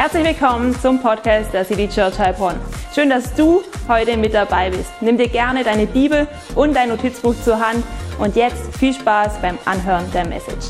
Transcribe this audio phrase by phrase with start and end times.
[0.00, 2.54] Herzlich willkommen zum Podcast der City Church Heilbronn.
[2.94, 4.92] Schön, dass du heute mit dabei bist.
[5.00, 7.84] Nimm dir gerne deine Bibel und dein Notizbuch zur Hand
[8.20, 10.66] und jetzt viel Spaß beim Anhören der Message.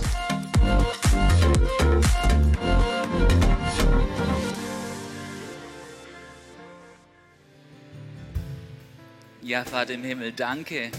[9.42, 10.90] Ja, Vater im Himmel, danke.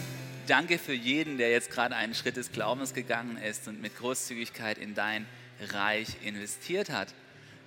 [0.45, 4.77] Danke für jeden, der jetzt gerade einen Schritt des Glaubens gegangen ist und mit Großzügigkeit
[4.77, 5.25] in dein
[5.73, 7.07] Reich investiert hat.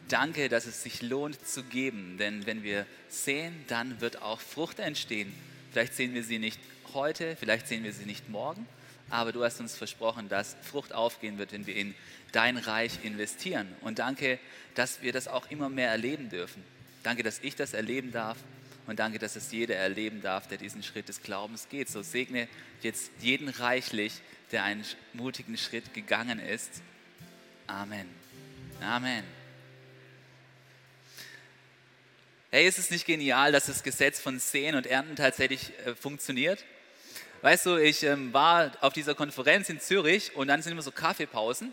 [0.09, 4.79] Danke, dass es sich lohnt zu geben, denn wenn wir sehen, dann wird auch Frucht
[4.79, 5.33] entstehen.
[5.71, 6.61] Vielleicht sehen wir sie nicht
[6.93, 8.67] heute, vielleicht sehen wir sie nicht morgen,
[9.09, 11.95] aber du hast uns versprochen, dass Frucht aufgehen wird, wenn wir in
[12.33, 13.69] dein Reich investieren.
[13.81, 14.39] Und danke,
[14.75, 16.63] dass wir das auch immer mehr erleben dürfen.
[17.03, 18.37] Danke, dass ich das erleben darf
[18.87, 21.89] und danke, dass es jeder erleben darf, der diesen Schritt des Glaubens geht.
[21.89, 22.49] So segne
[22.83, 26.83] jetzt jeden reichlich, der einen mutigen Schritt gegangen ist.
[27.67, 28.09] Amen.
[28.81, 29.42] Amen.
[32.55, 36.63] Hey, ist es nicht genial, dass das Gesetz von Sehen und Ernten tatsächlich äh, funktioniert?
[37.41, 40.91] Weißt du, ich ähm, war auf dieser Konferenz in Zürich und dann sind immer so
[40.91, 41.73] Kaffeepausen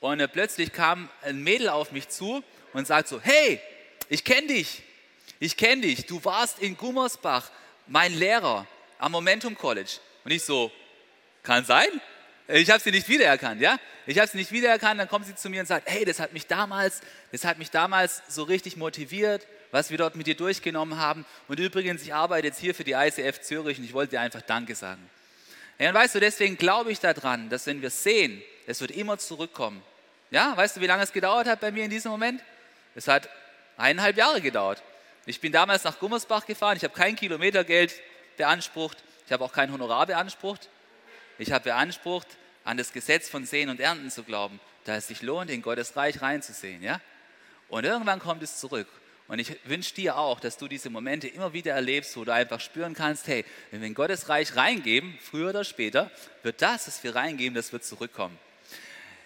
[0.00, 3.60] und äh, plötzlich kam ein Mädel auf mich zu und sagt so, hey,
[4.08, 4.82] ich kenne dich,
[5.38, 7.52] ich kenne dich, du warst in Gummersbach
[7.86, 8.66] mein Lehrer
[8.98, 10.00] am Momentum College.
[10.24, 10.72] Und ich so,
[11.44, 11.86] kann sein?
[12.48, 13.78] Ich habe sie nicht wiedererkannt, ja?
[14.06, 16.32] Ich habe sie nicht wiedererkannt, dann kommt sie zu mir und sagt, hey, das hat
[16.32, 17.00] mich damals,
[17.30, 21.26] das hat mich damals so richtig motiviert, was wir dort mit dir durchgenommen haben.
[21.48, 24.40] Und übrigens, ich arbeite jetzt hier für die ICF Zürich und ich wollte dir einfach
[24.40, 25.10] Danke sagen.
[25.80, 29.18] Ja, und weißt du, deswegen glaube ich daran, dass wenn wir sehen, es wird immer
[29.18, 29.82] zurückkommen.
[30.30, 32.40] Ja, weißt du, wie lange es gedauert hat bei mir in diesem Moment?
[32.94, 33.28] Es hat
[33.76, 34.80] eineinhalb Jahre gedauert.
[35.26, 37.94] Ich bin damals nach Gummersbach gefahren, ich habe kein Kilometergeld
[38.36, 40.68] beansprucht, ich habe auch kein Honorar beansprucht.
[41.36, 42.28] Ich habe beansprucht,
[42.62, 45.96] an das Gesetz von Sehen und Ernten zu glauben, da es sich lohnt, in Gottes
[45.96, 46.80] Reich reinzusehen.
[46.80, 47.00] Ja?
[47.68, 48.86] Und irgendwann kommt es zurück.
[49.26, 52.60] Und ich wünsche dir auch, dass du diese Momente immer wieder erlebst, wo du einfach
[52.60, 56.10] spüren kannst, hey, wenn wir in Gottes Reich reingeben, früher oder später,
[56.42, 58.38] wird das, was wir reingeben, das wird zurückkommen.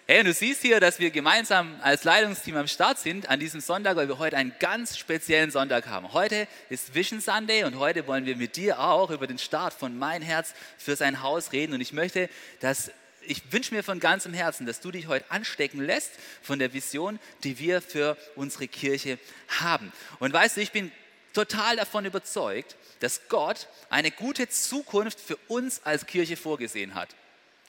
[0.07, 3.59] Hey, und du siehst hier, dass wir gemeinsam als Leitungsteam am Start sind an diesem
[3.59, 6.13] Sonntag, weil wir heute einen ganz speziellen Sonntag haben.
[6.13, 9.99] Heute ist Vision Sunday und heute wollen wir mit dir auch über den Start von
[9.99, 11.73] Mein Herz für sein Haus reden.
[11.73, 12.27] Und ich möchte,
[12.59, 12.91] dass
[13.29, 17.19] ich wünsche mir von ganzem Herzen, dass du dich heute anstecken lässt von der Vision,
[17.43, 19.19] die wir für unsere Kirche
[19.59, 19.93] haben.
[20.17, 20.91] Und weißt du, ich bin
[21.33, 27.09] total davon überzeugt, dass Gott eine gute Zukunft für uns als Kirche vorgesehen hat.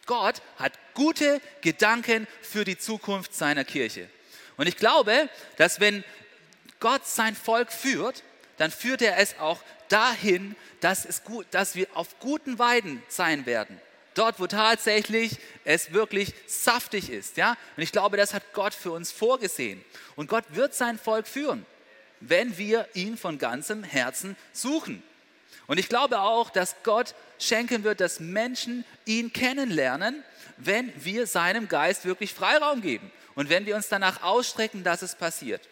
[0.06, 4.09] Gott hat gute Gedanken für die Zukunft seiner Kirche.
[4.56, 5.28] Und ich glaube,
[5.59, 6.04] dass wenn
[6.81, 8.22] Gott sein Volk führt,
[8.56, 13.44] dann führt er es auch dahin, dass, es gut, dass wir auf guten Weiden sein
[13.44, 13.78] werden.
[14.15, 17.37] Dort, wo tatsächlich es wirklich saftig ist.
[17.37, 17.56] Ja?
[17.76, 19.84] Und ich glaube, das hat Gott für uns vorgesehen.
[20.16, 21.65] Und Gott wird sein Volk führen,
[22.21, 25.03] wenn wir ihn von ganzem Herzen suchen.
[25.66, 30.25] Und ich glaube auch, dass Gott schenken wird, dass Menschen ihn kennenlernen,
[30.56, 35.15] wenn wir seinem Geist wirklich Freiraum geben und wenn wir uns danach ausstrecken, dass es
[35.15, 35.69] passiert.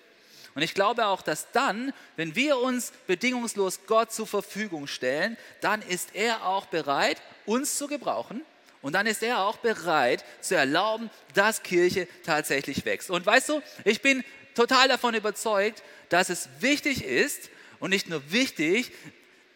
[0.59, 5.83] Und ich glaube auch, dass dann, wenn wir uns bedingungslos Gott zur Verfügung stellen, dann
[5.83, 8.43] ist er auch bereit, uns zu gebrauchen.
[8.83, 13.09] Und dann ist er auch bereit zu erlauben, dass Kirche tatsächlich wächst.
[13.09, 14.25] Und weißt du, ich bin
[14.57, 18.91] total davon überzeugt, dass es wichtig ist und nicht nur wichtig,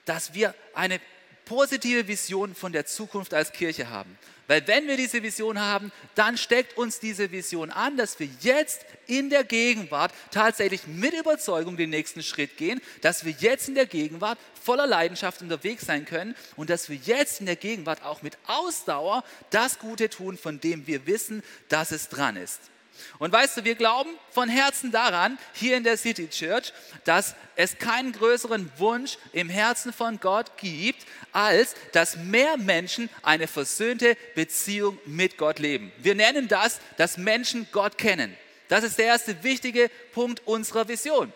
[0.05, 1.01] dass wir eine
[1.47, 4.17] positive Vision von der Zukunft als Kirche haben.
[4.53, 8.85] Weil wenn wir diese Vision haben, dann steckt uns diese Vision an, dass wir jetzt
[9.07, 13.87] in der Gegenwart tatsächlich mit Überzeugung den nächsten Schritt gehen, dass wir jetzt in der
[13.87, 18.37] Gegenwart voller Leidenschaft unterwegs sein können und dass wir jetzt in der Gegenwart auch mit
[18.47, 22.72] Ausdauer das Gute tun, von dem wir wissen, dass es dran ist.
[23.19, 26.73] Und weißt du, wir glauben von Herzen daran, hier in der City Church,
[27.05, 33.47] dass es keinen größeren Wunsch im Herzen von Gott gibt, als dass mehr Menschen eine
[33.47, 35.93] versöhnte Beziehung mit Gott leben.
[35.99, 38.37] Wir nennen das, dass Menschen Gott kennen.
[38.69, 41.33] Das ist der erste wichtige Punkt unserer Vision.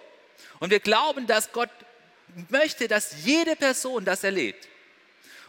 [0.58, 1.70] Und wir glauben, dass Gott
[2.48, 4.68] möchte, dass jede Person das erlebt.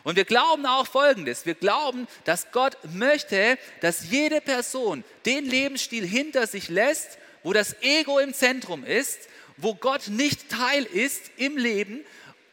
[0.07, 1.45] Und wir glauben auch Folgendes.
[1.45, 7.75] Wir glauben, dass Gott möchte, dass jede Person den Lebensstil hinter sich lässt, wo das
[7.81, 9.19] Ego im Zentrum ist,
[9.57, 12.05] wo Gott nicht Teil ist im Leben,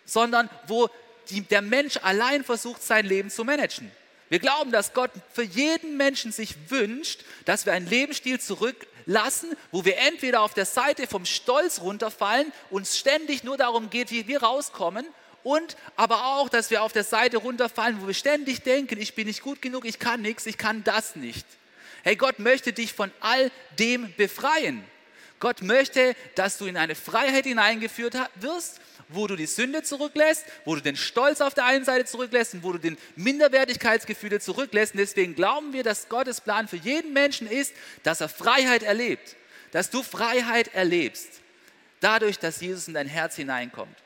[0.04, 0.90] sondern wo
[1.30, 3.88] die, der Mensch allein versucht, sein Leben zu managen.
[4.30, 9.84] Wir glauben, dass Gott für jeden Menschen sich wünscht, dass wir einen Lebensstil zurücklassen, wo
[9.84, 14.42] wir entweder auf der Seite vom Stolz runterfallen, uns ständig nur darum geht, wie wir
[14.42, 15.06] rauskommen,
[15.44, 19.28] und aber auch, dass wir auf der Seite runterfallen, wo wir ständig denken, ich bin
[19.28, 21.46] nicht gut genug, ich kann nichts, ich kann das nicht.
[22.02, 24.82] Hey, Gott möchte dich von all dem befreien.
[25.40, 30.74] Gott möchte, dass du in eine Freiheit hineingeführt wirst, wo du die Sünde zurücklässt, wo
[30.74, 34.94] du den Stolz auf der einen Seite zurücklässt und wo du den Minderwertigkeitsgefühle zurücklässt.
[34.94, 39.36] Und deswegen glauben wir, dass Gottes Plan für jeden Menschen ist, dass er Freiheit erlebt,
[39.72, 41.28] dass du Freiheit erlebst,
[42.00, 44.03] dadurch, dass Jesus in dein Herz hineinkommt.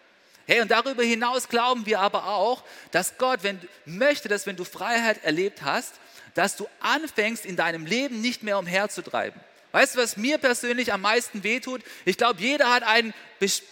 [0.48, 4.64] Hey, und darüber hinaus glauben wir aber auch, dass Gott wenn, möchte, dass wenn du
[4.64, 5.96] Freiheit erlebt hast,
[6.32, 9.38] dass du anfängst, in deinem Leben nicht mehr umherzutreiben.
[9.72, 11.82] Weißt du, was mir persönlich am meisten wehtut?
[12.06, 13.12] Ich glaube, jeder hat einen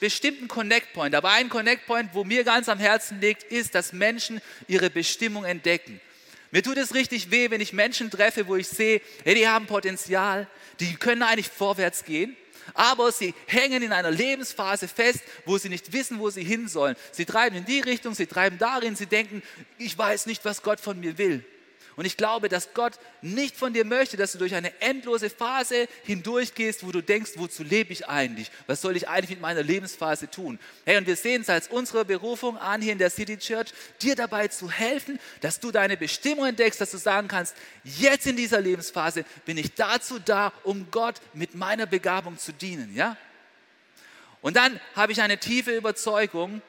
[0.01, 1.15] bestimmten Connect Point.
[1.15, 5.47] Aber ein Connect Point, wo mir ganz am Herzen liegt, ist, dass Menschen ihre Bestimmung
[5.47, 5.99] entdecken.
[6.51, 9.65] Mir tut es richtig weh, wenn ich Menschen treffe, wo ich sehe, hey, die haben
[9.65, 10.47] Potenzial,
[10.79, 12.37] die können eigentlich vorwärts gehen,
[12.75, 16.97] aber sie hängen in einer Lebensphase fest, wo sie nicht wissen, wo sie hin sollen.
[17.13, 19.43] Sie treiben in die Richtung, sie treiben darin, sie denken,
[19.79, 21.45] ich weiß nicht, was Gott von mir will.
[21.97, 25.89] Und ich glaube, dass Gott nicht von dir möchte, dass du durch eine endlose Phase
[26.05, 28.51] hindurchgehst, wo du denkst, wozu lebe ich eigentlich?
[28.67, 30.59] Was soll ich eigentlich mit meiner Lebensphase tun?
[30.85, 33.73] Hey, und wir sehen es als unsere Berufung an hier in der City Church,
[34.03, 38.37] dir dabei zu helfen, dass du deine Bestimmung entdeckst, dass du sagen kannst, jetzt in
[38.37, 43.17] dieser Lebensphase bin ich dazu da, um Gott mit meiner Begabung zu dienen, ja?
[44.43, 46.61] Und dann habe ich eine tiefe Überzeugung,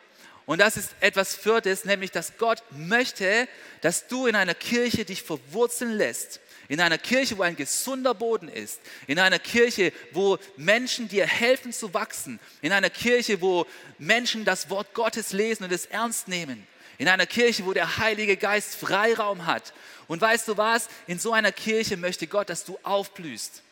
[0.48, 3.50] und das ist etwas Viertes, nämlich dass Gott möchte,
[3.82, 6.40] dass du in einer Kirche dich verwurzeln lässt.
[6.70, 8.80] In einer Kirche, wo ein gesunder Boden ist.
[9.08, 12.40] In einer Kirche, wo Menschen dir helfen zu wachsen.
[12.62, 13.66] In einer Kirche, wo
[14.00, 16.66] Menschen das Wort Gottes lesen und es ernst nehmen.
[16.98, 19.74] In einer Kirche, wo der Heilige Geist Freiraum hat.
[20.08, 20.88] Und weißt du was?
[21.08, 23.64] In so einer Kirche möchte Gott, dass du aufblühst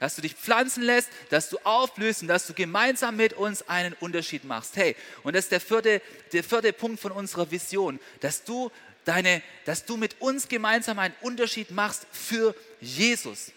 [0.00, 3.94] dass du dich pflanzen lässt, dass du aufblühst und dass du gemeinsam mit uns einen
[3.94, 4.76] Unterschied machst.
[4.76, 6.02] Hey, und das ist der vierte,
[6.32, 8.70] der vierte Punkt von unserer Vision, dass du,
[9.04, 13.52] deine, dass du mit uns gemeinsam einen Unterschied machst für Jesus.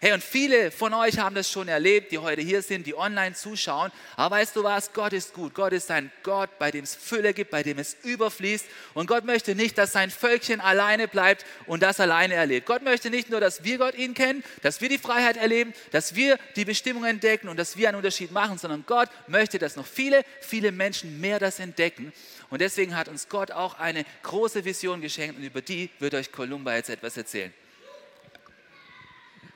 [0.00, 3.34] Hey, und viele von euch haben das schon erlebt, die heute hier sind, die online
[3.34, 3.90] zuschauen.
[4.14, 4.92] Aber weißt du was?
[4.92, 5.54] Gott ist gut.
[5.54, 8.64] Gott ist ein Gott, bei dem es Fülle gibt, bei dem es überfließt.
[8.94, 12.66] Und Gott möchte nicht, dass sein Völkchen alleine bleibt und das alleine erlebt.
[12.66, 16.14] Gott möchte nicht nur, dass wir Gott ihn kennen, dass wir die Freiheit erleben, dass
[16.14, 19.86] wir die Bestimmung entdecken und dass wir einen Unterschied machen, sondern Gott möchte, dass noch
[19.86, 22.12] viele, viele Menschen mehr das entdecken.
[22.50, 26.30] Und deswegen hat uns Gott auch eine große Vision geschenkt und über die wird euch
[26.30, 27.52] Kolumba jetzt etwas erzählen.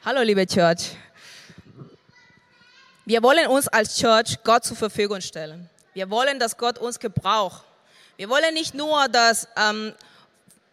[0.05, 0.97] Hallo, liebe Church.
[3.05, 5.71] Wir wollen uns als Church Gott zur Verfügung stellen.
[5.95, 7.63] Wir wollen, dass Gott uns gebraucht.
[8.17, 9.95] Wir wollen nicht nur das, ähm,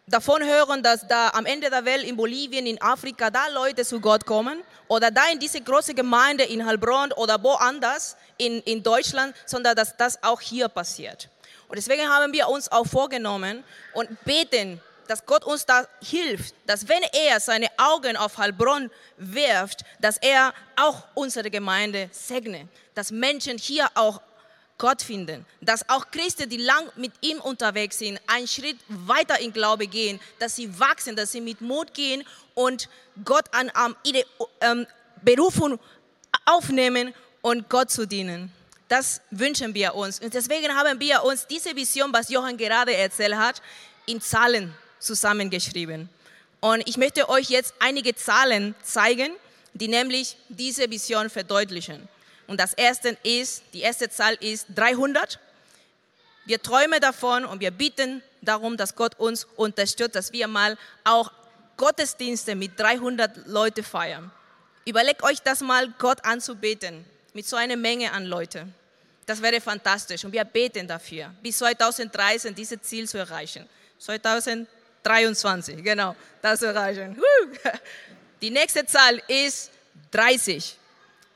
[0.08, 4.00] davon hören, dass da am Ende der Welt in Bolivien, in Afrika, da Leute zu
[4.00, 9.36] Gott kommen oder da in diese große Gemeinde in Heilbronn oder woanders in, in Deutschland,
[9.46, 11.30] sondern dass das auch hier passiert.
[11.68, 16.88] Und deswegen haben wir uns auch vorgenommen und beten dass Gott uns da hilft, dass
[16.88, 23.58] wenn er seine Augen auf Heilbronn wirft, dass er auch unsere Gemeinde segnet, dass Menschen
[23.58, 24.22] hier auch
[24.78, 29.52] Gott finden, dass auch Christen, die lang mit ihm unterwegs sind, einen Schritt weiter in
[29.52, 32.24] Glaube gehen, dass sie wachsen, dass sie mit Mut gehen
[32.54, 32.88] und
[33.26, 34.24] Gott an, an ihre
[34.62, 34.86] ähm,
[35.24, 35.80] Berufung
[36.46, 38.54] aufnehmen und Gott zu dienen.
[38.88, 40.20] Das wünschen wir uns.
[40.20, 43.60] Und deswegen haben wir uns diese Vision, was Johann gerade erzählt hat,
[44.06, 46.10] in Zahlen zusammengeschrieben.
[46.60, 49.32] Und ich möchte euch jetzt einige Zahlen zeigen,
[49.74, 52.08] die nämlich diese Vision verdeutlichen.
[52.48, 55.40] Und das erste ist, die erste Zahl ist 300.
[56.46, 61.32] Wir träumen davon und wir bitten darum, dass Gott uns unterstützt, dass wir mal auch
[61.78, 64.32] Gottesdienste mit 300 Leuten feiern.
[64.86, 68.74] Überlegt euch das mal, Gott anzubeten mit so einer Menge an Leuten.
[69.26, 73.70] Das wäre fantastisch und wir beten dafür, bis 2013 dieses Ziel zu erreichen.
[74.00, 74.66] 2013
[75.10, 77.20] 23, genau, das erreichen.
[78.42, 79.72] Die nächste Zahl ist
[80.12, 80.78] 30.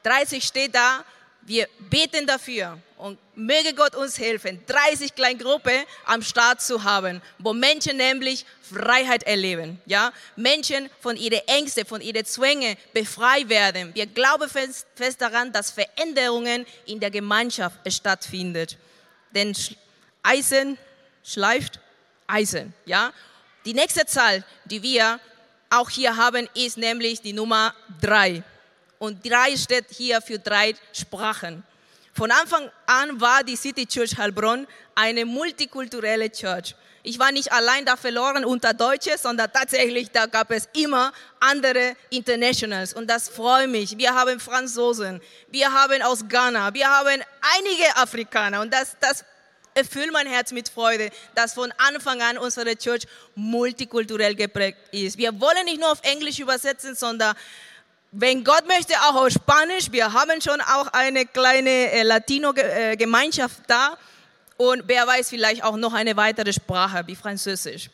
[0.03, 1.03] 30 steht da,
[1.41, 7.51] wir beten dafür und möge Gott uns helfen, 30 Kleingruppen am Start zu haben, wo
[7.51, 9.81] Menschen nämlich Freiheit erleben.
[9.87, 10.13] Ja?
[10.35, 13.93] Menschen von ihren Ängsten, von ihren Zwängen befreit werden.
[13.95, 18.67] Wir glauben fest, fest daran, dass Veränderungen in der Gemeinschaft stattfinden.
[19.31, 19.53] Denn
[20.21, 20.77] Eisen
[21.23, 21.79] schleift
[22.27, 22.73] Eisen.
[22.85, 23.11] Ja?
[23.65, 25.19] Die nächste Zahl, die wir
[25.69, 28.43] auch hier haben, ist nämlich die Nummer drei.
[28.99, 31.63] Und drei steht hier für drei Sprachen.
[32.13, 36.75] Von Anfang an war die City Church Heilbronn eine multikulturelle Church.
[37.05, 41.95] Ich war nicht allein da verloren unter Deutsche, sondern tatsächlich, da gab es immer andere
[42.09, 42.93] Internationals.
[42.93, 43.97] Und das freut mich.
[43.97, 47.21] Wir haben Franzosen, wir haben aus Ghana, wir haben
[47.57, 48.61] einige Afrikaner.
[48.61, 49.25] Und das, das
[49.73, 53.03] erfüllt mein Herz mit Freude, dass von Anfang an unsere Church
[53.35, 55.17] multikulturell geprägt ist.
[55.17, 57.35] Wir wollen nicht nur auf Englisch übersetzen, sondern
[58.11, 59.91] wenn Gott möchte, auch auf Spanisch.
[59.91, 63.97] Wir haben schon auch eine kleine äh, Latino-Gemeinschaft da.
[64.57, 67.89] Und wer weiß, vielleicht auch noch eine weitere Sprache wie Französisch.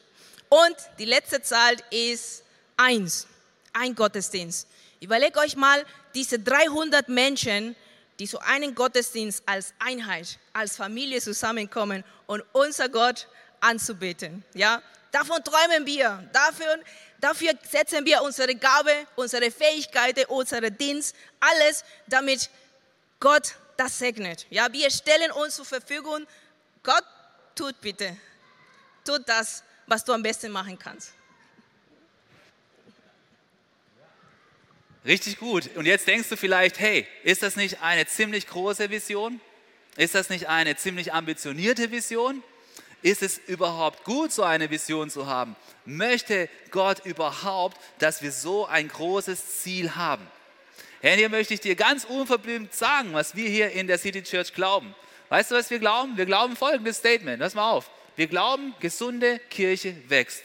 [0.49, 2.43] Und die letzte Zahl ist
[2.75, 3.27] eins.
[3.71, 4.67] Ein Gottesdienst.
[4.99, 7.75] Überlegt euch mal, diese 300 Menschen,
[8.19, 13.27] die zu einem Gottesdienst als Einheit, als Familie zusammenkommen und unser Gott
[13.61, 14.43] anzubeten.
[14.53, 16.29] Ja, davon träumen wir.
[16.33, 16.79] Dafür,
[17.19, 22.49] dafür setzen wir unsere Gabe, unsere Fähigkeiten, unseren Dienst, alles, damit
[23.19, 24.45] Gott das segnet.
[24.49, 26.27] Ja, wir stellen uns zur Verfügung.
[26.83, 27.05] Gott,
[27.55, 28.15] tut bitte,
[29.05, 31.13] tut das, was du am besten machen kannst.
[35.05, 35.69] Richtig gut.
[35.75, 39.39] Und jetzt denkst du vielleicht, hey, ist das nicht eine ziemlich große Vision?
[39.95, 42.43] Ist das nicht eine ziemlich ambitionierte Vision?
[43.01, 45.55] Ist es überhaupt gut, so eine Vision zu haben?
[45.85, 50.27] Möchte Gott überhaupt, dass wir so ein großes Ziel haben?
[51.01, 54.53] Herr, hier möchte ich dir ganz unverblümt sagen, was wir hier in der City Church
[54.53, 54.93] glauben.
[55.29, 56.17] Weißt du, was wir glauben?
[56.17, 57.39] Wir glauben folgendes Statement.
[57.39, 57.89] Lass mal auf.
[58.17, 60.43] Wir glauben, gesunde Kirche wächst.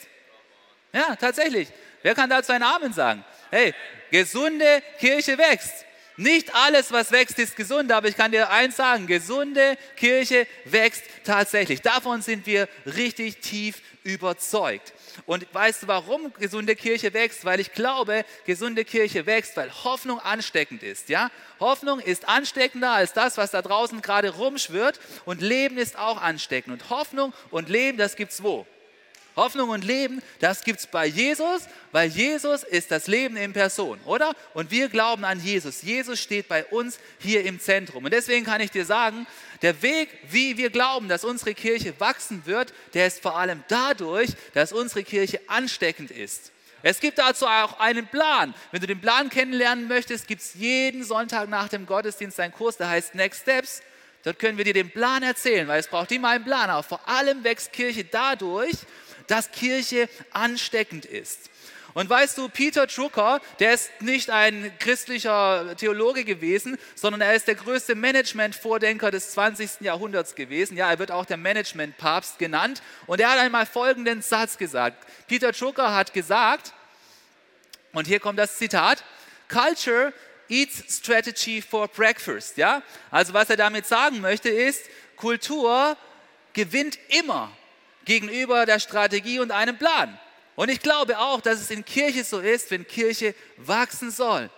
[0.93, 1.69] Ja, tatsächlich.
[2.03, 3.25] Wer kann dazu einen Amen sagen?
[3.51, 3.75] Hey,
[4.15, 5.85] gesunde Kirche wächst.
[6.17, 11.03] Nicht alles, was wächst, ist gesund, aber ich kann dir eins sagen, gesunde Kirche wächst
[11.25, 11.83] tatsächlich.
[11.83, 14.93] Davon sind wir richtig tief überzeugt.
[15.27, 17.45] Und weißt du, warum gesunde Kirche wächst?
[17.45, 21.09] Weil ich glaube, gesunde Kirche wächst, weil Hoffnung ansteckend ist.
[21.09, 21.33] Ja?
[21.59, 25.01] Hoffnung ist ansteckender als das, was da draußen gerade rumschwirrt.
[25.25, 26.73] Und Leben ist auch ansteckend.
[26.73, 28.65] Und Hoffnung und Leben, das gibt's wo?
[29.37, 31.63] Hoffnung und Leben, das gibt es bei Jesus,
[31.93, 34.35] weil Jesus ist das Leben in Person, oder?
[34.55, 35.83] Und wir glauben an Jesus.
[35.83, 38.05] Jesus steht bei uns hier im Zentrum.
[38.05, 39.27] Und deswegen kann ich dir sagen,
[39.63, 44.31] der Weg, wie wir glauben, dass unsere Kirche wachsen wird, der ist vor allem dadurch,
[44.53, 46.53] dass unsere Kirche ansteckend ist.
[46.83, 48.55] Es gibt dazu auch einen Plan.
[48.71, 52.77] Wenn du den Plan kennenlernen möchtest, gibt es jeden Sonntag nach dem Gottesdienst einen Kurs,
[52.77, 53.81] der heißt Next Steps.
[54.23, 56.69] Dort können wir dir den Plan erzählen, weil es braucht immer einen Plan.
[56.69, 58.75] Aber vor allem wächst Kirche dadurch,
[59.27, 61.51] dass Kirche ansteckend ist.
[61.95, 67.47] Und weißt du, Peter Drucker, der ist nicht ein christlicher Theologe gewesen, sondern er ist
[67.47, 69.81] der größte Management-Vordenker des 20.
[69.81, 70.77] Jahrhunderts gewesen.
[70.77, 72.83] Ja, er wird auch der Management-Papst genannt.
[73.07, 75.07] Und er hat einmal folgenden Satz gesagt.
[75.29, 76.75] Peter Drucker hat gesagt,
[77.93, 79.05] und hier kommt das Zitat,
[79.49, 80.13] Culture
[80.49, 82.57] eats strategy for breakfast.
[82.57, 84.83] Ja, also was er damit sagen möchte ist,
[85.15, 85.97] Kultur
[86.55, 87.53] gewinnt immer
[88.05, 90.19] gegenüber der Strategie und einem Plan.
[90.57, 94.51] Und ich glaube auch, dass es in Kirche so ist, wenn Kirche wachsen soll.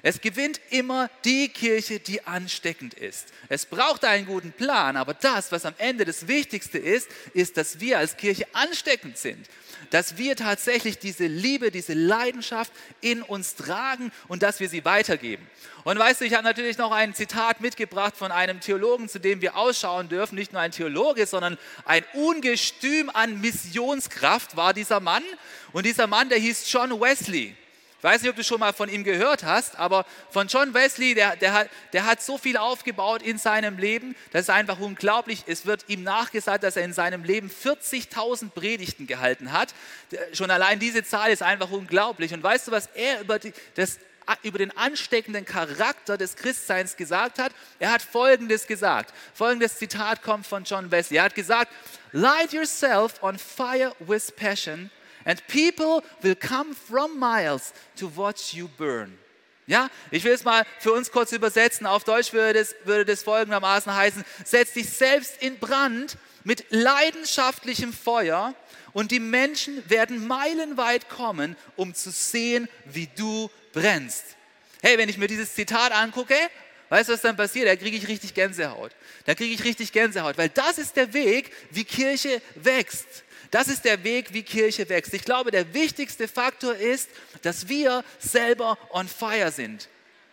[0.00, 3.28] Es gewinnt immer die Kirche, die ansteckend ist.
[3.48, 7.80] Es braucht einen guten Plan, aber das, was am Ende das Wichtigste ist, ist, dass
[7.80, 9.46] wir als Kirche ansteckend sind.
[9.90, 15.46] Dass wir tatsächlich diese Liebe, diese Leidenschaft in uns tragen und dass wir sie weitergeben.
[15.84, 19.40] Und weißt du, ich habe natürlich noch ein Zitat mitgebracht von einem Theologen, zu dem
[19.40, 20.36] wir ausschauen dürfen.
[20.36, 25.24] Nicht nur ein Theologe, sondern ein Ungestüm an Missionskraft war dieser Mann.
[25.72, 27.56] Und dieser Mann, der hieß John Wesley.
[28.02, 31.14] Ich weiß nicht, ob du schon mal von ihm gehört hast, aber von John Wesley,
[31.14, 35.44] der, der, hat, der hat so viel aufgebaut in seinem Leben, das ist einfach unglaublich.
[35.46, 39.72] Es wird ihm nachgesagt, dass er in seinem Leben 40.000 Predigten gehalten hat.
[40.32, 42.34] Schon allein diese Zahl ist einfach unglaublich.
[42.34, 44.00] Und weißt du, was er über die, das
[44.42, 47.52] über den ansteckenden Charakter des Christseins gesagt hat.
[47.78, 49.14] Er hat Folgendes gesagt.
[49.32, 51.18] Folgendes Zitat kommt von John Wesley.
[51.18, 51.70] Er hat gesagt,
[52.10, 54.90] Light yourself on fire with passion
[55.24, 59.18] and people will come from miles to watch you burn.
[59.66, 61.86] Ja, ich will es mal für uns kurz übersetzen.
[61.86, 67.92] Auf Deutsch würde das, würde das folgendermaßen heißen: Setz dich selbst in Brand mit leidenschaftlichem
[67.92, 68.54] Feuer
[68.92, 74.24] und die Menschen werden meilenweit kommen, um zu sehen, wie du brennst.
[74.82, 76.36] Hey, wenn ich mir dieses Zitat angucke,
[76.88, 77.68] weißt du, was dann passiert?
[77.68, 78.90] Da kriege ich richtig Gänsehaut.
[79.24, 83.06] Da kriege ich richtig Gänsehaut, weil das ist der Weg, wie Kirche wächst.
[83.52, 85.12] Das ist der Weg, wie Kirche wächst.
[85.12, 87.10] Ich glaube, der wichtigste Faktor ist,
[87.42, 89.88] dass wir selber on fire sind.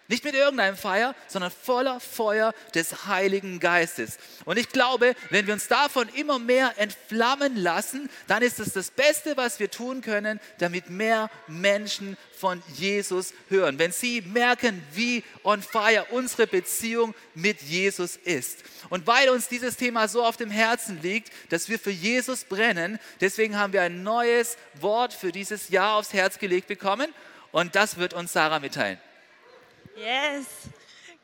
[0.09, 4.17] Nicht mit irgendeinem Feuer, sondern voller Feuer des Heiligen Geistes.
[4.43, 8.89] Und ich glaube, wenn wir uns davon immer mehr entflammen lassen, dann ist es das
[8.89, 13.77] Beste, was wir tun können, damit mehr Menschen von Jesus hören.
[13.77, 18.63] Wenn sie merken, wie on fire unsere Beziehung mit Jesus ist.
[18.89, 22.97] Und weil uns dieses Thema so auf dem Herzen liegt, dass wir für Jesus brennen,
[23.21, 27.13] deswegen haben wir ein neues Wort für dieses Jahr aufs Herz gelegt bekommen.
[27.51, 28.99] Und das wird uns Sarah mitteilen.
[29.99, 30.45] Yes,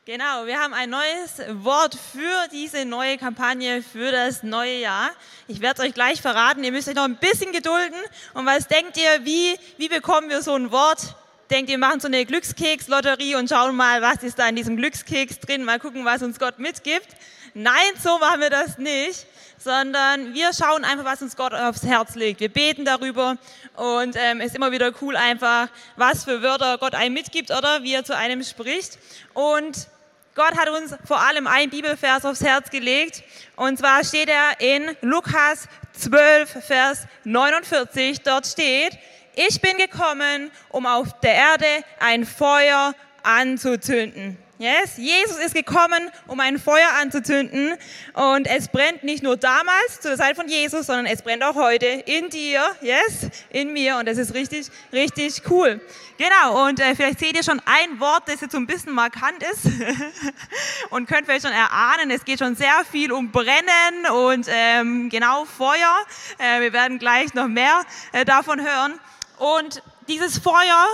[0.04, 0.44] genau.
[0.44, 5.12] Wir haben ein neues Wort für diese neue Kampagne, für das neue Jahr.
[5.48, 6.62] Ich werde es euch gleich verraten.
[6.62, 7.98] Ihr müsst euch noch ein bisschen gedulden.
[8.34, 11.16] Und was denkt ihr, wie, wie bekommen wir so ein Wort
[11.50, 15.40] denkt, wir machen so eine Glückskeks-Lotterie und schauen mal, was ist da in diesem Glückskeks
[15.40, 17.08] drin, mal gucken, was uns Gott mitgibt.
[17.54, 19.26] Nein, so machen wir das nicht,
[19.58, 22.40] sondern wir schauen einfach, was uns Gott aufs Herz legt.
[22.40, 23.36] Wir beten darüber
[23.76, 27.82] und ähm, es ist immer wieder cool einfach, was für Wörter Gott einem mitgibt oder
[27.82, 28.98] wie er zu einem spricht.
[29.32, 29.88] Und
[30.34, 33.22] Gott hat uns vor allem ein Bibelvers aufs Herz gelegt.
[33.56, 35.66] Und zwar steht er in Lukas
[35.98, 38.20] 12, Vers 49.
[38.20, 38.98] Dort steht,
[39.36, 44.38] ich bin gekommen, um auf der Erde ein Feuer anzuzünden.
[44.58, 47.76] Yes, Jesus ist gekommen, um ein Feuer anzuzünden.
[48.14, 51.84] Und es brennt nicht nur damals zur Zeit von Jesus, sondern es brennt auch heute
[51.84, 53.98] in dir, yes, in mir.
[53.98, 55.78] Und das ist richtig, richtig cool.
[56.16, 56.66] Genau.
[56.66, 59.66] Und äh, vielleicht seht ihr schon ein Wort, das jetzt so ein bisschen markant ist.
[60.90, 65.44] Und könnt vielleicht schon erahnen, es geht schon sehr viel um Brennen und ähm, genau
[65.44, 65.96] Feuer.
[66.38, 68.98] Äh, wir werden gleich noch mehr äh, davon hören
[69.38, 70.86] und dieses Feuer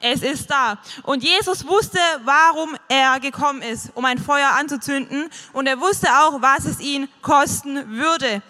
[0.00, 0.78] es ist da.
[1.02, 5.28] Und Jesus wusste, warum er gekommen ist, um ein Feuer anzuzünden.
[5.52, 8.42] Und er wusste auch, was es ihn kosten würde.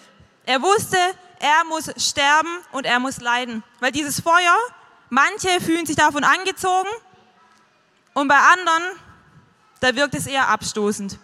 [0.45, 0.99] Er wusste,
[1.39, 3.63] er muss sterben und er muss leiden.
[3.81, 4.57] Weil dieses Feuer,
[5.09, 6.89] manche fühlen sich davon angezogen
[8.13, 8.83] und bei anderen,
[9.81, 11.19] da wirkt es eher abstoßend.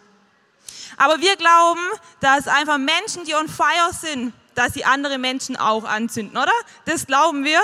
[0.96, 1.80] Aber wir glauben,
[2.20, 6.52] dass einfach Menschen, die on fire sind, dass sie andere Menschen auch anzünden, oder?
[6.84, 7.60] Das glauben wir.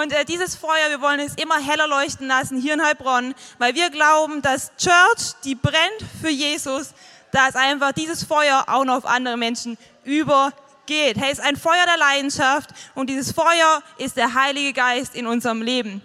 [0.00, 3.74] Und äh, dieses Feuer, wir wollen es immer heller leuchten lassen hier in Heilbronn, weil
[3.74, 6.94] wir glauben, dass Church, die brennt für Jesus,
[7.32, 11.16] dass einfach dieses Feuer auch noch auf andere Menschen übergeht.
[11.16, 15.26] Hey, es ist ein Feuer der Leidenschaft und dieses Feuer ist der Heilige Geist in
[15.26, 16.00] unserem Leben.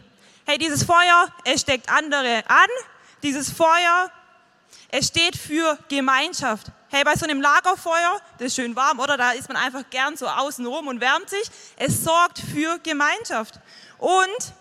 [0.45, 2.67] Hey, dieses Feuer, es steckt andere an.
[3.21, 4.09] Dieses Feuer,
[4.87, 6.67] es steht für Gemeinschaft.
[6.91, 9.15] Hey, bei so einem Lagerfeuer, das ist schön warm, oder?
[9.15, 11.43] Da ist man einfach gern so außen rum und wärmt sich.
[11.77, 13.59] Es sorgt für Gemeinschaft.
[13.99, 14.53] Und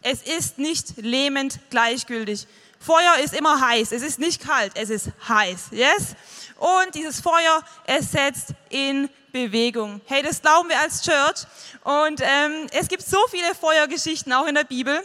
[0.00, 2.46] es ist nicht lähmend gleichgültig.
[2.80, 3.92] Feuer ist immer heiß.
[3.92, 5.66] Es ist nicht kalt, es ist heiß.
[5.72, 6.16] Yes?
[6.56, 10.00] Und dieses Feuer, es setzt in Bewegung.
[10.06, 11.44] Hey, das glauben wir als Church.
[11.84, 15.02] Und ähm, es gibt so viele Feuergeschichten auch in der Bibel.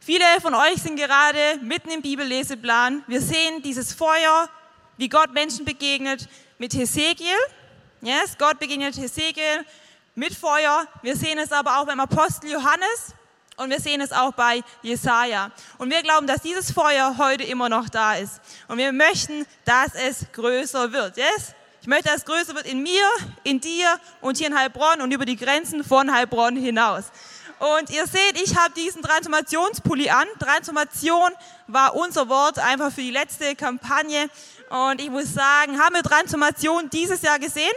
[0.00, 3.04] Viele von euch sind gerade mitten im Bibelleseplan.
[3.06, 4.48] Wir sehen dieses Feuer
[5.00, 7.38] wie Gott Menschen begegnet mit Hesekiel.
[8.02, 9.64] Yes, Gott begegnet Hesekiel
[10.14, 10.86] mit Feuer.
[11.00, 13.14] Wir sehen es aber auch beim Apostel Johannes
[13.56, 15.52] und wir sehen es auch bei Jesaja.
[15.78, 18.42] Und wir glauben, dass dieses Feuer heute immer noch da ist.
[18.68, 21.16] Und wir möchten, dass es größer wird.
[21.16, 21.54] Yes?
[21.80, 23.08] Ich möchte, dass es größer wird in mir,
[23.42, 27.04] in dir und hier in Heilbronn und über die Grenzen von Heilbronn hinaus.
[27.60, 30.26] Und ihr seht, ich habe diesen Transformationspulli an.
[30.38, 31.30] Transformation
[31.66, 34.30] war unser Wort einfach für die letzte Kampagne.
[34.70, 37.72] Und ich muss sagen, haben wir Transformation dieses Jahr gesehen?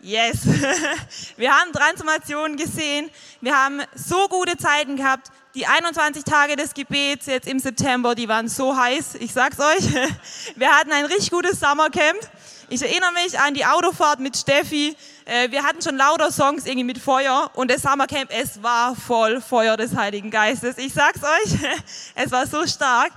[0.00, 0.46] Yes.
[1.36, 3.10] Wir haben Transformation gesehen.
[3.40, 5.32] Wir haben so gute Zeiten gehabt.
[5.54, 9.16] Die 21 Tage des Gebets jetzt im September, die waren so heiß.
[9.16, 9.92] Ich sag's euch.
[10.56, 12.20] Wir hatten ein richtig gutes Summercamp.
[12.68, 14.96] Ich erinnere mich an die Autofahrt mit Steffi.
[15.24, 19.40] Äh, wir hatten schon lauter Songs irgendwie mit Feuer und das Summercamp, es war voll
[19.40, 20.78] Feuer des Heiligen Geistes.
[20.78, 21.58] Ich sag's euch,
[22.14, 23.12] es war so stark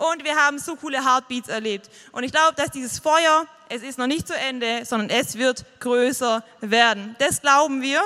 [0.00, 1.90] und wir haben so coole Heartbeats erlebt.
[2.12, 5.64] Und ich glaube, dass dieses Feuer, es ist noch nicht zu Ende, sondern es wird
[5.80, 7.16] größer werden.
[7.18, 8.00] Das glauben wir.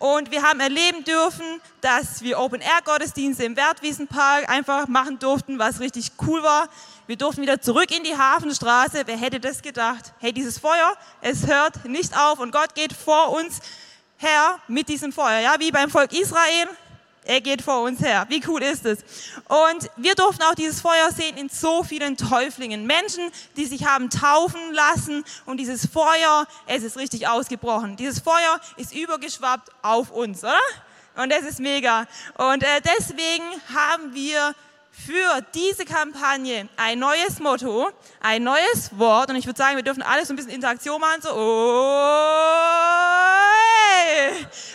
[0.00, 1.44] Und wir haben erleben dürfen,
[1.82, 6.68] dass wir Open-Air-Gottesdienste im Wertwiesenpark einfach machen durften, was richtig cool war.
[7.06, 9.02] Wir durften wieder zurück in die Hafenstraße.
[9.04, 10.14] Wer hätte das gedacht?
[10.18, 13.60] Hey, dieses Feuer, es hört nicht auf und Gott geht vor uns
[14.16, 15.40] her mit diesem Feuer.
[15.40, 16.68] Ja, wie beim Volk Israel.
[17.24, 18.24] Er geht vor uns her.
[18.28, 19.00] Wie cool ist es?
[19.46, 22.86] Und wir durften auch dieses Feuer sehen in so vielen Täuflingen.
[22.86, 27.96] Menschen, die sich haben taufen lassen und dieses Feuer, es ist richtig ausgebrochen.
[27.96, 30.54] Dieses Feuer ist übergeschwappt auf uns, oder?
[31.16, 32.06] Und das ist mega.
[32.38, 34.54] Und äh, deswegen haben wir
[34.90, 40.02] für diese Kampagne ein neues Motto, ein neues Wort und ich würde sagen, wir dürfen
[40.02, 42.50] alles so ein bisschen Interaktion machen, so, oh,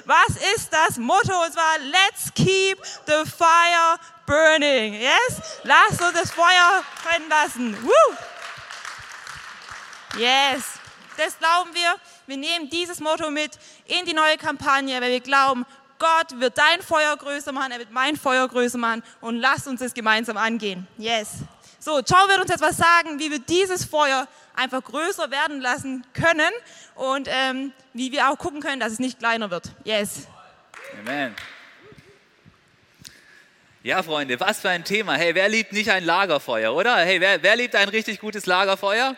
[0.06, 1.44] was ist das Motto?
[1.44, 4.94] Und zwar, let's keep the fire burning.
[4.94, 5.42] Yes?
[5.64, 7.78] Lasst uns das Feuer brennen lassen.
[7.84, 8.16] Woo!
[10.18, 10.64] Yes.
[11.18, 11.96] Das glauben wir.
[12.28, 15.66] Wir nehmen dieses Motto mit in die neue Kampagne, weil wir glauben,
[16.00, 19.80] Gott wird dein Feuer größer machen, er wird mein Feuer größer machen und lasst uns
[19.80, 20.88] das gemeinsam angehen.
[20.98, 21.40] Yes.
[21.80, 26.06] So, Joe wird uns jetzt was sagen, wie wir dieses Feuer einfach größer werden lassen
[26.14, 26.52] können
[26.96, 29.72] und ähm, wie wir auch gucken können, dass es nicht kleiner wird.
[29.84, 30.28] Yes.
[31.00, 31.36] Amen.
[33.84, 35.14] Ja, Freunde, was für ein Thema.
[35.14, 36.98] Hey, wer liebt nicht ein Lagerfeuer, oder?
[36.98, 39.16] Hey, wer, wer liebt ein richtig gutes Lagerfeuer?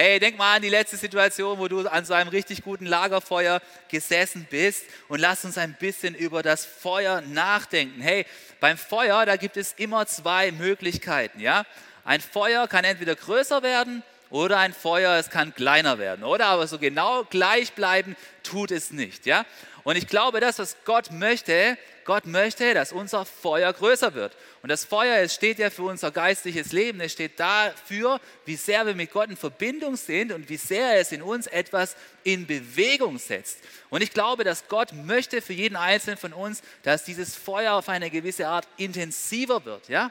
[0.00, 3.60] Hey, denk mal an die letzte Situation, wo du an so einem richtig guten Lagerfeuer
[3.88, 8.00] gesessen bist und lass uns ein bisschen über das Feuer nachdenken.
[8.00, 8.24] Hey,
[8.60, 11.64] beim Feuer, da gibt es immer zwei Möglichkeiten, ja?
[12.04, 16.46] Ein Feuer kann entweder größer werden oder ein Feuer, es kann kleiner werden, oder?
[16.46, 19.44] Aber so genau gleich bleiben tut es nicht, ja?
[19.88, 24.36] Und ich glaube, das, was Gott möchte, Gott möchte, dass unser Feuer größer wird.
[24.60, 27.00] Und das Feuer, es steht ja für unser geistliches Leben.
[27.00, 31.10] Es steht dafür, wie sehr wir mit Gott in Verbindung sind und wie sehr es
[31.10, 33.60] in uns etwas in Bewegung setzt.
[33.88, 37.88] Und ich glaube, dass Gott möchte für jeden Einzelnen von uns, dass dieses Feuer auf
[37.88, 40.10] eine gewisse Art intensiver wird, ja?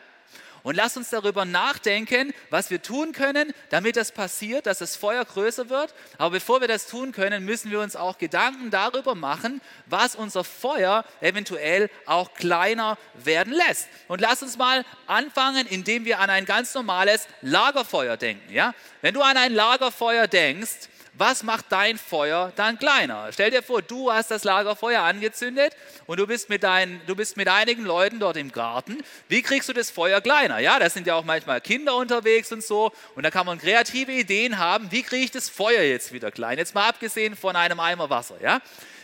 [0.68, 5.24] Und lass uns darüber nachdenken, was wir tun können, damit das passiert, dass das Feuer
[5.24, 5.94] größer wird.
[6.18, 10.44] Aber bevor wir das tun können, müssen wir uns auch Gedanken darüber machen, was unser
[10.44, 13.88] Feuer eventuell auch kleiner werden lässt.
[14.10, 18.54] Und lass uns mal anfangen, indem wir an ein ganz normales Lagerfeuer denken.
[18.54, 18.74] Ja?
[19.02, 23.30] Wenn du an ein Lagerfeuer denkst, was macht dein Feuer dann kleiner?
[23.32, 25.74] Stell dir vor, du hast das Lagerfeuer angezündet
[26.06, 28.98] und du bist mit, deinen, du bist mit einigen Leuten dort im Garten.
[29.28, 30.60] Wie kriegst du das Feuer kleiner?
[30.60, 34.12] Ja, da sind ja auch manchmal Kinder unterwegs und so und da kann man kreative
[34.12, 34.92] Ideen haben.
[34.92, 36.58] Wie kriege ich das Feuer jetzt wieder klein?
[36.58, 38.36] Jetzt mal abgesehen von einem Eimer Wasser.
[38.42, 38.62] Ja?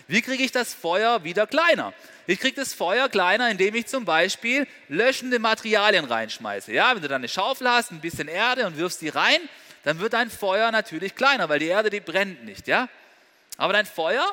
[0.08, 1.94] Wie kriege ich das Feuer wieder kleiner?
[2.28, 6.72] Ich kriege das Feuer kleiner, indem ich zum Beispiel löschende Materialien reinschmeiße.
[6.72, 9.40] Ja, wenn du dann eine Schaufel hast, ein bisschen Erde und wirfst die rein,
[9.84, 12.88] dann wird dein Feuer natürlich kleiner, weil die Erde, die brennt nicht, ja?
[13.58, 14.26] Aber dein Feuer,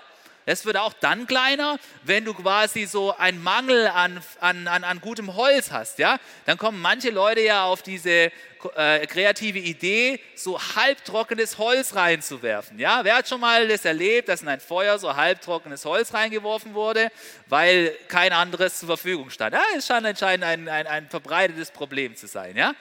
[0.47, 5.01] es wird auch dann kleiner, wenn du quasi so einen Mangel an, an, an, an
[5.01, 6.19] gutem Holz hast, ja?
[6.47, 8.33] Dann kommen manche Leute ja auf diese
[8.75, 13.05] äh, kreative Idee, so halbtrockenes Holz reinzuwerfen, ja?
[13.05, 17.11] Wer hat schon mal das erlebt, dass in ein Feuer so halbtrockenes Holz reingeworfen wurde,
[17.47, 19.55] weil kein anderes zur Verfügung stand?
[19.55, 22.75] Ja, es scheint anscheinend ein, ein, ein verbreitetes Problem zu sein, ja?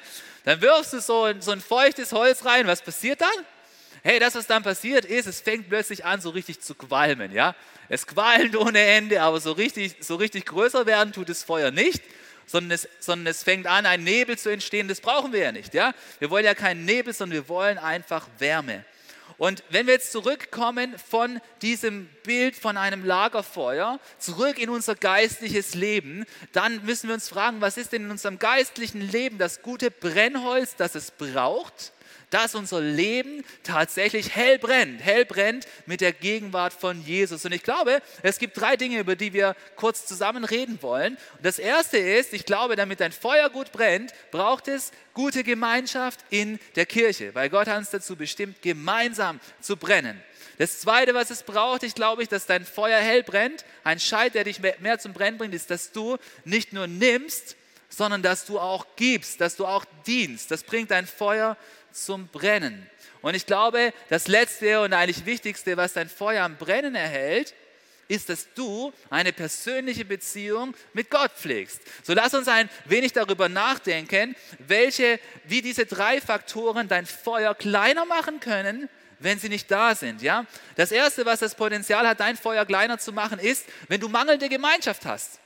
[0.50, 2.66] Dann wirfst du so ein, so ein feuchtes Holz rein.
[2.66, 3.46] Was passiert dann?
[4.02, 7.32] Hey, das, was dann passiert ist, es fängt plötzlich an, so richtig zu qualmen.
[7.32, 7.56] Ja?
[7.88, 12.02] Es qualmt ohne Ende, aber so richtig, so richtig größer werden tut das Feuer nicht,
[12.48, 14.88] sondern es, sondern es fängt an, ein Nebel zu entstehen.
[14.88, 15.76] Das brauchen wir ja nicht.
[15.76, 15.94] Ja?
[16.18, 18.84] Wir wollen ja keinen Nebel, sondern wir wollen einfach Wärme.
[19.40, 25.76] Und wenn wir jetzt zurückkommen von diesem Bild von einem Lagerfeuer, zurück in unser geistliches
[25.76, 29.92] Leben, dann müssen wir uns fragen, was ist denn in unserem geistlichen Leben das gute
[29.92, 31.94] Brennholz, das es braucht?
[32.30, 37.46] Dass unser Leben tatsächlich hell brennt, hell brennt mit der Gegenwart von Jesus.
[37.46, 41.16] Und ich glaube, es gibt drei Dinge, über die wir kurz zusammen reden wollen.
[41.38, 46.20] Und das erste ist, ich glaube, damit ein Feuer gut brennt, braucht es gute Gemeinschaft
[46.30, 50.22] in der Kirche, weil Gott hat uns dazu bestimmt, gemeinsam zu brennen.
[50.58, 54.44] Das Zweite, was es braucht, ich glaube, dass dein Feuer hell brennt, ein Scheit, der
[54.44, 57.56] dich mehr zum Brennen bringt, ist, dass du nicht nur nimmst,
[57.90, 60.52] sondern dass du auch gibst, dass du auch dienst.
[60.52, 61.58] Das bringt dein Feuer
[61.92, 62.90] zum Brennen.
[63.22, 67.54] Und ich glaube, das Letzte und eigentlich Wichtigste, was dein Feuer am Brennen erhält,
[68.08, 71.82] ist, dass du eine persönliche Beziehung mit Gott pflegst.
[72.04, 78.06] So lass uns ein wenig darüber nachdenken, welche, wie diese drei Faktoren dein Feuer kleiner
[78.06, 80.22] machen können, wenn sie nicht da sind.
[80.22, 80.46] Ja?
[80.76, 84.50] Das Erste, was das Potenzial hat, dein Feuer kleiner zu machen, ist, wenn du mangelnde
[84.50, 85.40] Gemeinschaft hast.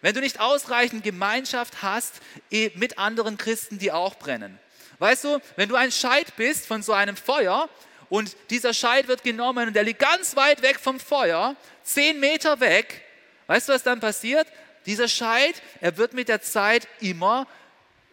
[0.00, 2.20] Wenn du nicht ausreichend Gemeinschaft hast
[2.52, 4.58] eh, mit anderen Christen, die auch brennen.
[4.98, 7.68] Weißt du, wenn du ein Scheit bist von so einem Feuer
[8.08, 12.58] und dieser Scheit wird genommen und der liegt ganz weit weg vom Feuer, zehn Meter
[12.60, 13.02] weg,
[13.46, 14.46] weißt du, was dann passiert?
[14.86, 17.46] Dieser Scheit, er wird mit der Zeit immer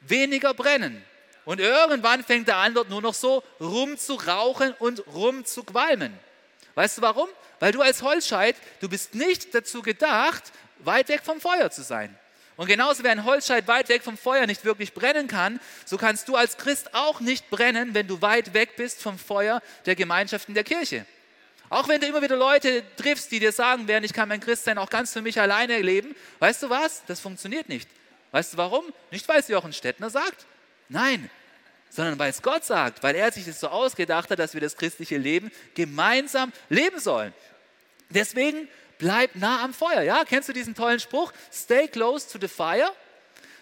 [0.01, 1.03] weniger brennen.
[1.45, 5.63] Und irgendwann fängt er an, dort nur noch so rum zu rauchen und rum zu
[5.63, 6.17] qualmen.
[6.73, 7.29] Weißt du warum?
[7.59, 10.43] Weil du als Holzscheit, du bist nicht dazu gedacht,
[10.79, 12.17] weit weg vom Feuer zu sein.
[12.57, 16.27] Und genauso wie ein Holzscheit weit weg vom Feuer nicht wirklich brennen kann, so kannst
[16.29, 20.47] du als Christ auch nicht brennen, wenn du weit weg bist vom Feuer der Gemeinschaft
[20.47, 21.05] in der Kirche.
[21.69, 24.77] Auch wenn du immer wieder Leute triffst, die dir sagen werden, ich kann mein Christsein
[24.77, 27.03] auch ganz für mich alleine leben, weißt du was?
[27.07, 27.89] Das funktioniert nicht.
[28.31, 28.85] Weißt du warum?
[29.11, 30.45] Nicht, weil es Jochen Stettner sagt.
[30.87, 31.29] Nein,
[31.89, 34.77] sondern weil es Gott sagt, weil er sich das so ausgedacht hat, dass wir das
[34.77, 37.33] christliche Leben gemeinsam leben sollen.
[38.09, 40.01] Deswegen bleib nah am Feuer.
[40.01, 41.31] Ja, kennst du diesen tollen Spruch?
[41.51, 42.91] Stay close to the fire.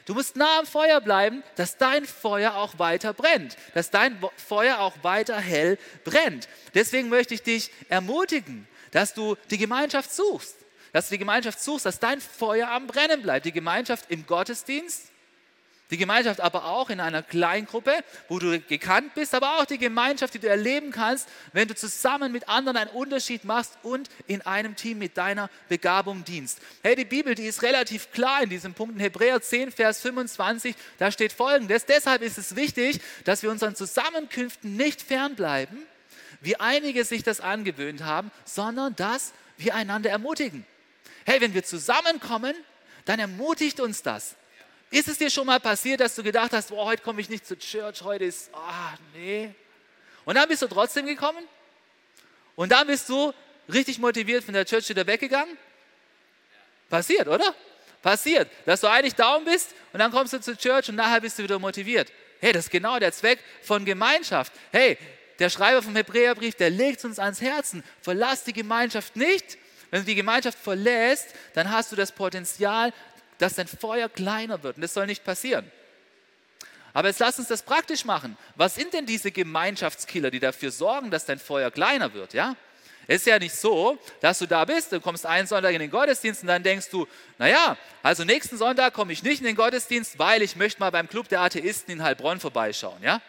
[0.05, 4.79] Du musst nah am Feuer bleiben, dass dein Feuer auch weiter brennt, dass dein Feuer
[4.79, 6.49] auch weiter hell brennt.
[6.73, 10.57] Deswegen möchte ich dich ermutigen, dass du die Gemeinschaft suchst,
[10.91, 13.45] dass du die Gemeinschaft suchst, dass dein Feuer am Brennen bleibt.
[13.45, 15.12] Die Gemeinschaft im Gottesdienst,
[15.91, 17.93] Die Gemeinschaft aber auch in einer Kleingruppe,
[18.29, 22.31] wo du gekannt bist, aber auch die Gemeinschaft, die du erleben kannst, wenn du zusammen
[22.31, 26.59] mit anderen einen Unterschied machst und in einem Team mit deiner Begabung dienst.
[26.81, 28.95] Hey, die Bibel, die ist relativ klar in diesem Punkt.
[28.95, 31.85] In Hebräer 10, Vers 25, da steht folgendes.
[31.85, 35.77] Deshalb ist es wichtig, dass wir unseren Zusammenkünften nicht fernbleiben,
[36.41, 40.65] wie einige sich das angewöhnt haben, sondern dass wir einander ermutigen.
[41.25, 42.55] Hey, wenn wir zusammenkommen,
[43.05, 44.35] dann ermutigt uns das.
[44.93, 47.47] Ist es dir schon mal passiert, dass du gedacht hast, oh, heute komme ich nicht
[47.47, 49.49] zur Church, heute ist, ah, nee.
[50.23, 51.43] Und dann bist du trotzdem gekommen?
[52.55, 53.33] Und dann bist du
[53.67, 55.57] richtig motiviert von der Church wieder weggegangen?
[56.91, 57.55] Passiert, oder?
[58.03, 61.39] Passiert, dass du eigentlich down bist und dann kommst du zur Church und nachher bist
[61.39, 62.11] du wieder motiviert.
[62.39, 64.53] Hey, das ist genau der Zweck von Gemeinschaft.
[64.71, 64.99] Hey,
[65.39, 67.83] der Schreiber vom Hebräerbrief, der legt uns ans Herzen.
[68.03, 69.57] Verlass die Gemeinschaft nicht.
[69.89, 72.93] Wenn du die Gemeinschaft verlässt, dann hast du das Potenzial,
[73.43, 74.77] dass dein Feuer kleiner wird.
[74.77, 75.69] Und das soll nicht passieren.
[76.93, 78.37] Aber jetzt lass uns das praktisch machen.
[78.55, 82.33] Was sind denn diese Gemeinschaftskiller, die dafür sorgen, dass dein Feuer kleiner wird?
[82.33, 82.55] Ja?
[83.05, 85.91] Es ist ja nicht so, dass du da bist, du kommst einen Sonntag in den
[85.91, 87.05] Gottesdienst und dann denkst du,
[87.37, 91.09] naja, also nächsten Sonntag komme ich nicht in den Gottesdienst, weil ich möchte mal beim
[91.09, 93.01] Club der Atheisten in Heilbronn vorbeischauen.
[93.03, 93.21] Ja?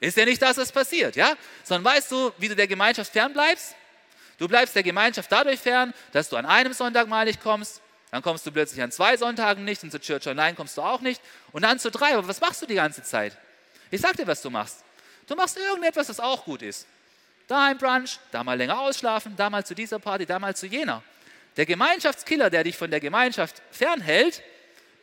[0.00, 1.34] Ist ja nicht das, was passiert, ja?
[1.64, 3.74] Sondern weißt du, wie du der Gemeinschaft fernbleibst?
[4.38, 7.82] Du bleibst der Gemeinschaft dadurch fern, dass du an einem Sonntag mal nicht kommst,
[8.14, 11.00] dann kommst du plötzlich an zwei Sonntagen nicht und zur Church Online kommst du auch
[11.00, 12.14] nicht und dann zu drei.
[12.14, 13.36] Aber was machst du die ganze Zeit?
[13.90, 14.84] Ich sag dir, was du machst.
[15.26, 16.86] Du machst irgendetwas, das auch gut ist.
[17.48, 20.68] Da ein Brunch, da mal länger ausschlafen, da mal zu dieser Party, da mal zu
[20.68, 21.02] jener.
[21.56, 24.44] Der Gemeinschaftskiller, der dich von der Gemeinschaft fernhält,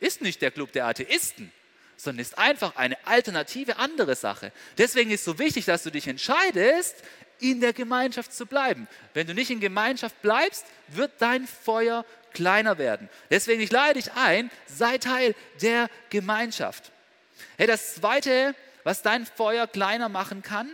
[0.00, 1.52] ist nicht der Club der Atheisten,
[1.98, 4.52] sondern ist einfach eine alternative andere Sache.
[4.78, 6.96] Deswegen ist es so wichtig, dass du dich entscheidest,
[7.40, 8.88] in der Gemeinschaft zu bleiben.
[9.12, 13.08] Wenn du nicht in Gemeinschaft bleibst, wird dein Feuer kleiner werden.
[13.30, 16.92] Deswegen, ich lade dich ein, sei Teil der Gemeinschaft.
[17.56, 20.70] Hey, das Zweite, was dein Feuer kleiner machen kann,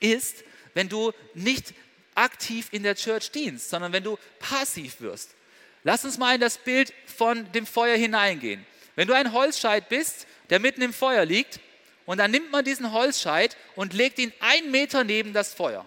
[0.00, 1.74] ist, wenn du nicht
[2.14, 5.34] aktiv in der Church dienst, sondern wenn du passiv wirst.
[5.84, 8.66] Lass uns mal in das Bild von dem Feuer hineingehen.
[8.96, 11.60] Wenn du ein Holzscheit bist, der mitten im Feuer liegt,
[12.06, 15.84] und dann nimmt man diesen Holzscheit und legt ihn einen Meter neben das Feuer.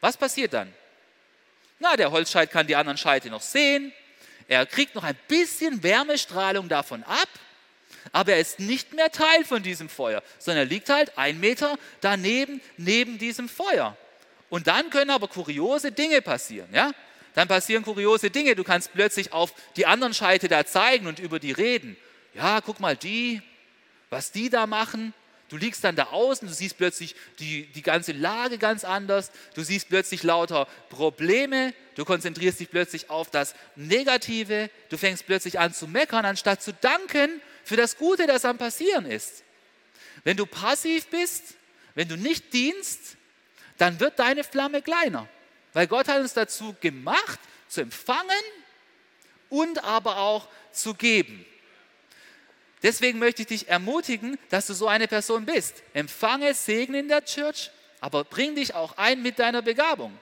[0.00, 0.72] Was passiert dann?
[1.80, 3.92] Na, der Holzscheit kann die anderen Scheite noch sehen.
[4.46, 7.28] Er kriegt noch ein bisschen Wärmestrahlung davon ab,
[8.12, 11.78] aber er ist nicht mehr Teil von diesem Feuer, sondern er liegt halt ein Meter
[12.00, 13.96] daneben, neben diesem Feuer.
[14.50, 16.92] Und dann können aber kuriose Dinge passieren, ja?
[17.34, 18.56] Dann passieren kuriose Dinge.
[18.56, 21.96] Du kannst plötzlich auf die anderen Scheite da zeigen und über die reden.
[22.34, 23.40] Ja, guck mal, die,
[24.10, 25.14] was die da machen.
[25.50, 29.64] Du liegst dann da außen, du siehst plötzlich die, die ganze Lage ganz anders, du
[29.64, 35.74] siehst plötzlich lauter Probleme, du konzentrierst dich plötzlich auf das Negative, du fängst plötzlich an
[35.74, 39.42] zu meckern, anstatt zu danken für das Gute, das am Passieren ist.
[40.22, 41.56] Wenn du passiv bist,
[41.96, 43.16] wenn du nicht dienst,
[43.76, 45.28] dann wird deine Flamme kleiner,
[45.72, 48.44] weil Gott hat uns dazu gemacht, zu empfangen
[49.48, 51.44] und aber auch zu geben.
[52.82, 55.82] Deswegen möchte ich dich ermutigen, dass du so eine Person bist.
[55.92, 60.16] Empfange Segen in der Church, aber bring dich auch ein mit deiner Begabung.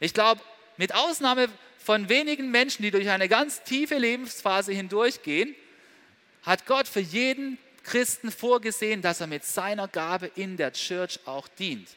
[0.00, 0.40] Ich glaube,
[0.78, 5.54] mit Ausnahme von wenigen Menschen, die durch eine ganz tiefe Lebensphase hindurchgehen,
[6.42, 11.48] hat Gott für jeden Christen vorgesehen, dass er mit seiner Gabe in der Church auch
[11.48, 11.88] dient.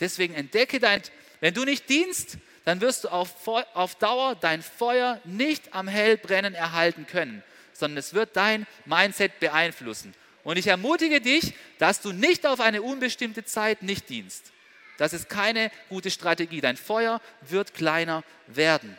[0.00, 1.02] Deswegen entdecke dein,
[1.40, 6.54] wenn du nicht dienst, dann wirst du auf, auf Dauer dein Feuer nicht am Hellbrennen
[6.54, 7.42] erhalten können
[7.78, 10.14] sondern es wird dein Mindset beeinflussen.
[10.42, 14.52] Und ich ermutige dich, dass du nicht auf eine unbestimmte Zeit nicht dienst.
[14.96, 16.60] Das ist keine gute Strategie.
[16.60, 18.98] Dein Feuer wird kleiner werden.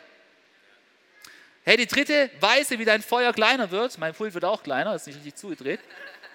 [1.64, 5.06] Hey, die dritte Weise, wie dein Feuer kleiner wird, mein Pult wird auch kleiner, ist
[5.06, 5.80] nicht richtig zugedreht.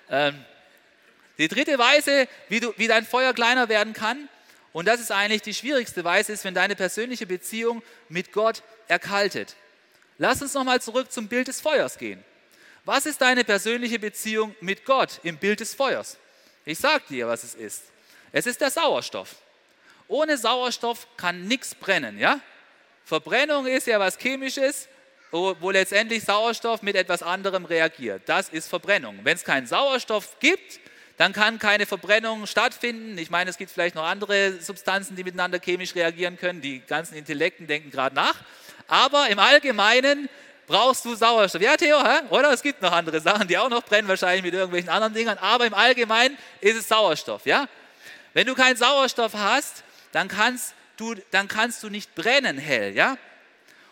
[0.09, 0.45] Ähm,
[1.39, 4.29] die dritte Weise, wie, du, wie dein Feuer kleiner werden kann,
[4.71, 9.55] und das ist eigentlich die schwierigste Weise, ist, wenn deine persönliche Beziehung mit Gott erkaltet.
[10.17, 12.23] Lass uns nochmal zurück zum Bild des Feuers gehen.
[12.85, 16.17] Was ist deine persönliche Beziehung mit Gott im Bild des Feuers?
[16.65, 17.81] Ich sage dir, was es ist.
[18.31, 19.35] Es ist der Sauerstoff.
[20.07, 22.39] Ohne Sauerstoff kann nichts brennen, ja?
[23.03, 24.87] Verbrennung ist ja was Chemisches,
[25.31, 28.21] wo letztendlich Sauerstoff mit etwas anderem reagiert.
[28.27, 29.19] Das ist Verbrennung.
[29.23, 30.79] Wenn es keinen Sauerstoff gibt,
[31.17, 33.17] dann kann keine Verbrennung stattfinden.
[33.17, 36.61] Ich meine, es gibt vielleicht noch andere Substanzen, die miteinander chemisch reagieren können.
[36.61, 38.35] Die ganzen Intellekten denken gerade nach.
[38.87, 40.29] Aber im Allgemeinen
[40.67, 41.61] brauchst du Sauerstoff.
[41.61, 42.21] Ja, Theo, hä?
[42.29, 42.51] oder?
[42.51, 45.65] Es gibt noch andere Sachen, die auch noch brennen, wahrscheinlich mit irgendwelchen anderen Dingern, aber
[45.65, 47.45] im Allgemeinen ist es Sauerstoff.
[47.45, 47.67] Ja?
[48.33, 52.95] Wenn du keinen Sauerstoff hast, dann kannst du, dann kannst du nicht brennen hell.
[52.95, 53.17] Ja?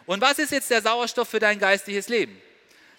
[0.06, 2.42] Und was ist jetzt der Sauerstoff für dein geistliches Leben?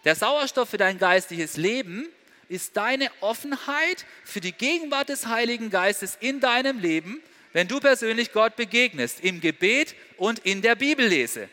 [0.05, 2.09] Der Sauerstoff für dein geistliches Leben
[2.49, 8.33] ist deine Offenheit für die Gegenwart des Heiligen Geistes in deinem Leben, wenn du persönlich
[8.33, 11.49] Gott begegnest, im Gebet und in der Bibellese.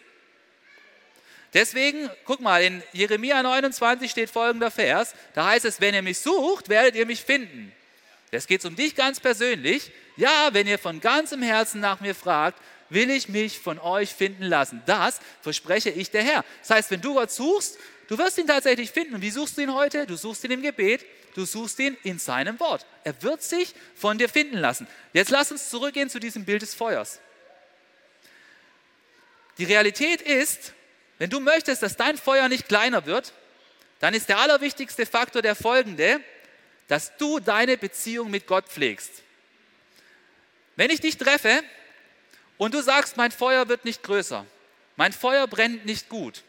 [1.54, 6.20] Deswegen, guck mal, in Jeremia 29 steht folgender Vers, da heißt es, wenn ihr mich
[6.20, 7.74] sucht, werdet ihr mich finden.
[8.32, 9.92] Es geht um dich ganz persönlich.
[10.16, 12.58] Ja, wenn ihr von ganzem Herzen nach mir fragt,
[12.90, 14.82] will ich mich von euch finden lassen.
[14.86, 16.46] Das verspreche ich der Herr.
[16.62, 19.22] Das heißt, wenn du Gott suchst, du wirst ihn tatsächlich finden.
[19.22, 20.06] Wie suchst du ihn heute?
[20.06, 22.86] Du suchst ihn im Gebet, du suchst ihn in seinem Wort.
[23.04, 24.88] Er wird sich von dir finden lassen.
[25.14, 27.20] Jetzt lass uns zurückgehen zu diesem Bild des Feuers.
[29.58, 30.74] Die Realität ist,
[31.22, 33.32] wenn du möchtest, dass dein Feuer nicht kleiner wird,
[34.00, 36.20] dann ist der allerwichtigste Faktor der folgende,
[36.88, 39.22] dass du deine Beziehung mit Gott pflegst.
[40.76, 41.62] Wenn ich dich treffe
[42.58, 44.48] und du sagst, mein Feuer wird nicht größer,
[44.96, 46.42] mein Feuer brennt nicht gut,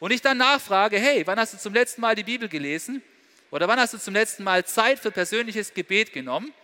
[0.00, 3.02] und ich dann nachfrage, hey, wann hast du zum letzten Mal die Bibel gelesen?
[3.50, 6.54] Oder wann hast du zum letzten Mal Zeit für persönliches Gebet genommen?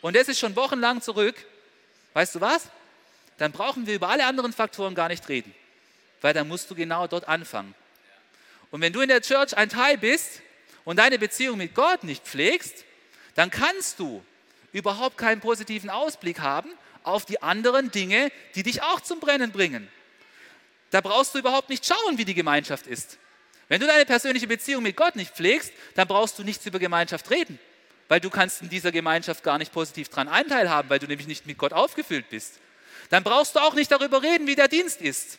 [0.00, 1.36] Und das ist schon wochenlang zurück.
[2.14, 2.62] Weißt du was?
[3.36, 5.54] Dann brauchen wir über alle anderen Faktoren gar nicht reden
[6.20, 7.74] weil dann musst du genau dort anfangen.
[8.70, 10.42] Und wenn du in der Church ein Teil bist
[10.84, 12.84] und deine Beziehung mit Gott nicht pflegst,
[13.34, 14.22] dann kannst du
[14.72, 16.70] überhaupt keinen positiven Ausblick haben
[17.02, 19.88] auf die anderen Dinge, die dich auch zum Brennen bringen.
[20.90, 23.18] Da brauchst du überhaupt nicht schauen, wie die Gemeinschaft ist.
[23.68, 27.30] Wenn du deine persönliche Beziehung mit Gott nicht pflegst, dann brauchst du nichts über Gemeinschaft
[27.30, 27.58] reden,
[28.08, 31.28] weil du kannst in dieser Gemeinschaft gar nicht positiv daran Einteil haben, weil du nämlich
[31.28, 32.58] nicht mit Gott aufgefüllt bist.
[33.10, 35.38] Dann brauchst du auch nicht darüber reden, wie der Dienst ist,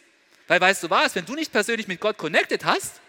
[0.50, 3.00] weil weißt du was, wenn du nicht persönlich mit Gott connected hast,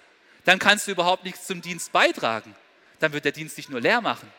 [0.44, 2.54] dann kannst du überhaupt nichts zum Dienst beitragen.
[3.00, 4.30] Dann wird der Dienst dich nur leer machen.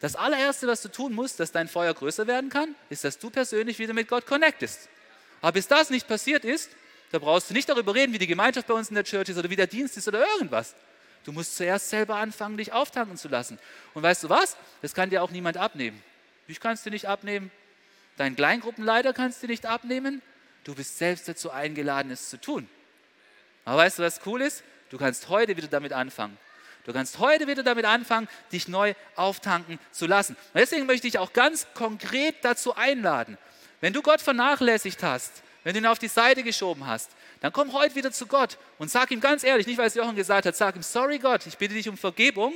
[0.00, 3.30] Das allererste, was du tun musst, dass dein Feuer größer werden kann, ist, dass du
[3.30, 4.88] persönlich wieder mit Gott connectest.
[5.40, 6.70] Aber bis das nicht passiert ist,
[7.12, 9.38] da brauchst du nicht darüber reden, wie die Gemeinschaft bei uns in der Church ist
[9.38, 10.74] oder wie der Dienst ist oder irgendwas.
[11.24, 13.58] Du musst zuerst selber anfangen, dich auftanken zu lassen.
[13.94, 14.56] Und weißt du was?
[14.82, 16.02] Das kann dir auch niemand abnehmen.
[16.48, 17.52] Ich kannst du nicht abnehmen.
[18.16, 20.22] Dein Kleingruppenleiter kannst du nicht abnehmen.
[20.66, 22.68] Du bist selbst dazu eingeladen, es zu tun.
[23.64, 24.64] Aber weißt du, was cool ist?
[24.90, 26.36] Du kannst heute wieder damit anfangen.
[26.84, 30.34] Du kannst heute wieder damit anfangen, dich neu auftanken zu lassen.
[30.34, 33.38] Und deswegen möchte ich auch ganz konkret dazu einladen.
[33.80, 35.30] Wenn du Gott vernachlässigt hast,
[35.62, 38.90] wenn du ihn auf die Seite geschoben hast, dann komm heute wieder zu Gott und
[38.90, 41.56] sag ihm ganz ehrlich, nicht weil es Jochen gesagt hat, sag ihm, sorry Gott, ich
[41.56, 42.52] bitte dich um Vergebung,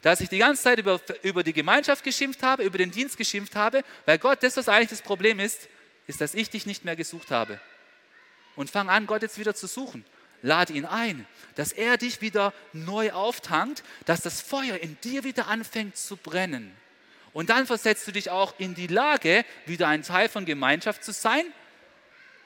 [0.00, 3.54] dass ich die ganze Zeit über, über die Gemeinschaft geschimpft habe, über den Dienst geschimpft
[3.54, 5.68] habe, weil Gott, das, was eigentlich das Problem ist,
[6.06, 7.60] ist, dass ich dich nicht mehr gesucht habe.
[8.56, 10.04] Und fang an, Gott jetzt wieder zu suchen.
[10.42, 15.48] Lade ihn ein, dass er dich wieder neu auftankt, dass das Feuer in dir wieder
[15.48, 16.76] anfängt zu brennen.
[17.32, 21.12] Und dann versetzt du dich auch in die Lage, wieder ein Teil von Gemeinschaft zu
[21.12, 21.44] sein,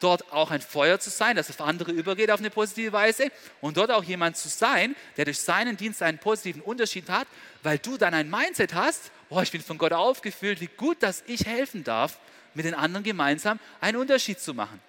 [0.00, 3.76] dort auch ein Feuer zu sein, das auf andere übergeht auf eine positive Weise und
[3.76, 7.26] dort auch jemand zu sein, der durch seinen Dienst einen positiven Unterschied hat,
[7.62, 11.22] weil du dann ein Mindset hast, oh, ich bin von Gott aufgefüllt, wie gut, dass
[11.26, 12.18] ich helfen darf
[12.54, 14.80] mit den anderen gemeinsam einen Unterschied zu machen.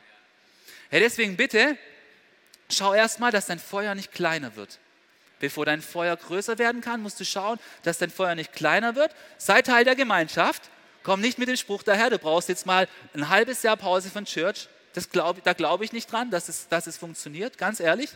[0.91, 1.77] Ja, deswegen bitte,
[2.69, 4.79] schau erstmal, dass dein Feuer nicht kleiner wird.
[5.39, 9.15] Bevor dein Feuer größer werden kann, musst du schauen, dass dein Feuer nicht kleiner wird.
[9.37, 10.69] Sei Teil der Gemeinschaft.
[11.03, 14.25] Komm nicht mit dem Spruch daher, du brauchst jetzt mal ein halbes Jahr Pause von
[14.25, 14.67] Church.
[14.93, 18.09] Das glaub, da glaube ich nicht dran, dass es, dass es funktioniert, ganz ehrlich.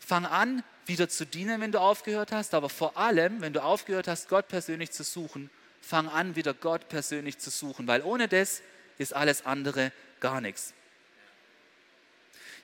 [0.00, 4.08] Fang an, wieder zu dienen, wenn du aufgehört hast, aber vor allem, wenn du aufgehört
[4.08, 5.50] hast, Gott persönlich zu suchen,
[5.86, 8.60] fang an, wieder Gott persönlich zu suchen, weil ohne das
[8.98, 10.74] ist alles andere gar nichts.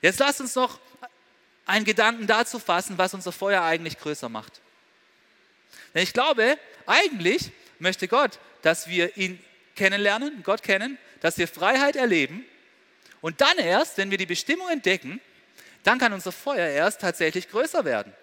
[0.01, 0.79] Jetzt lasst uns noch
[1.65, 4.59] einen Gedanken dazu fassen, was unser Feuer eigentlich größer macht.
[5.93, 9.39] Denn ich glaube, eigentlich möchte Gott, dass wir ihn
[9.75, 12.45] kennenlernen, Gott kennen, dass wir Freiheit erleben
[13.21, 15.21] und dann erst, wenn wir die Bestimmung entdecken,
[15.83, 18.13] dann kann unser Feuer erst tatsächlich größer werden.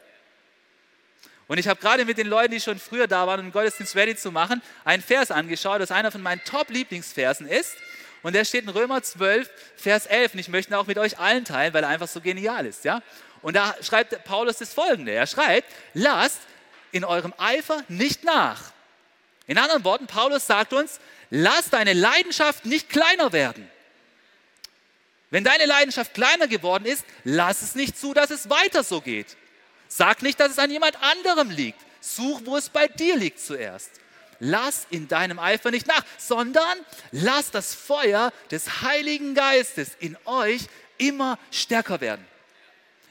[1.50, 3.96] Und ich habe gerade mit den Leuten, die schon früher da waren, um den Gottesdienst
[3.96, 7.74] ready zu machen, einen Vers angeschaut, das einer von meinen Top-Lieblingsversen ist.
[8.22, 10.34] Und der steht in Römer 12, Vers 11.
[10.34, 12.84] Und ich möchte ihn auch mit euch allen teilen, weil er einfach so genial ist.
[12.84, 13.02] Ja?
[13.42, 15.10] Und da schreibt Paulus das folgende.
[15.10, 16.38] Er schreibt, lasst
[16.92, 18.70] in eurem Eifer nicht nach.
[19.48, 23.68] In anderen Worten, Paulus sagt uns, lasst deine Leidenschaft nicht kleiner werden.
[25.30, 29.36] Wenn deine Leidenschaft kleiner geworden ist, lass es nicht zu, dass es weiter so geht.
[29.92, 31.81] Sag nicht, dass es an jemand anderem liegt.
[32.00, 33.90] Such, wo es bei dir liegt zuerst.
[34.38, 36.78] Lass in deinem Eifer nicht nach, sondern
[37.11, 40.62] lass das Feuer des Heiligen Geistes in euch
[40.97, 42.24] immer stärker werden.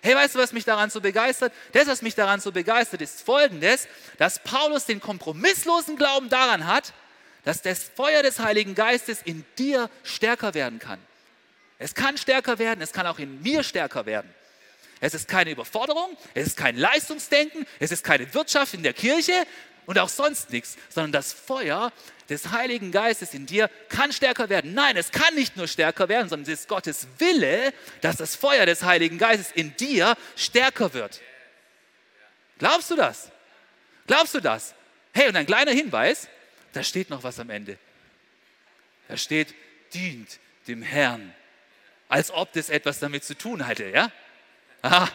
[0.02, 1.52] Hey, weißt du, was mich daran so begeistert?
[1.74, 6.94] Das, was mich daran so begeistert, ist folgendes, dass Paulus den kompromisslosen Glauben daran hat,
[7.44, 11.00] dass das Feuer des Heiligen Geistes in dir stärker werden kann.
[11.78, 14.34] Es kann stärker werden, es kann auch in mir stärker werden.
[15.02, 19.46] Es ist keine Überforderung, es ist kein Leistungsdenken, es ist keine Wirtschaft in der Kirche
[19.86, 21.92] und auch sonst nichts, sondern das Feuer
[22.30, 24.74] des Heiligen Geistes in dir kann stärker werden.
[24.74, 28.66] Nein, es kann nicht nur stärker werden, sondern es ist Gottes Wille, dass das Feuer
[28.66, 31.22] des Heiligen Geistes in dir stärker wird.
[32.60, 33.32] Glaubst du das?
[34.06, 34.76] Glaubst du das?
[35.14, 36.28] Hey, und ein kleiner Hinweis,
[36.74, 37.78] da steht noch was am Ende.
[39.08, 39.56] Da steht,
[39.94, 41.34] dient dem Herrn,
[42.10, 44.12] als ob das etwas damit zu tun hatte, ja?
[44.82, 45.10] Aha.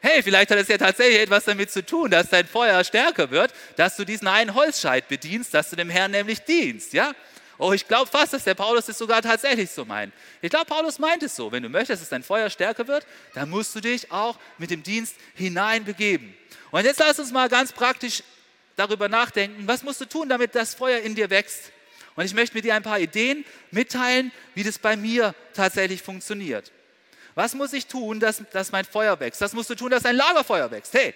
[0.00, 3.54] Hey, vielleicht hat es ja tatsächlich etwas damit zu tun, dass dein Feuer stärker wird,
[3.76, 7.14] dass du diesen einen Holzscheit bedienst, dass du dem Herrn nämlich dienst, ja?
[7.56, 10.12] Oh, ich glaube fast, dass der Paulus es sogar tatsächlich so meint.
[10.42, 11.52] Ich glaube, Paulus meint es so.
[11.52, 14.82] Wenn du möchtest, dass dein Feuer stärker wird, dann musst du dich auch mit dem
[14.82, 16.36] Dienst hineinbegeben.
[16.72, 18.24] Und jetzt lass uns mal ganz praktisch
[18.76, 21.70] darüber nachdenken, was musst du tun, damit das Feuer in dir wächst.
[22.16, 26.72] Und ich möchte mit dir ein paar Ideen mitteilen, wie das bei mir tatsächlich funktioniert.
[27.34, 29.40] Was muss ich tun, dass, dass mein Feuer wächst?
[29.40, 30.94] Was musst du tun, dass dein Lagerfeuer wächst?
[30.94, 31.14] Hey,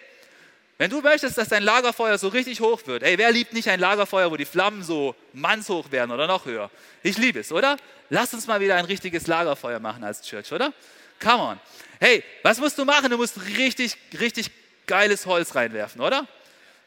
[0.78, 3.80] wenn du möchtest, dass dein Lagerfeuer so richtig hoch wird, ey, wer liebt nicht ein
[3.80, 6.70] Lagerfeuer, wo die Flammen so mannshoch werden oder noch höher?
[7.02, 7.76] Ich liebe es, oder?
[8.10, 10.72] Lass uns mal wieder ein richtiges Lagerfeuer machen als Church, oder?
[11.20, 11.60] Come on.
[11.98, 13.10] Hey, was musst du machen?
[13.10, 14.50] Du musst richtig, richtig
[14.86, 16.26] geiles Holz reinwerfen, oder?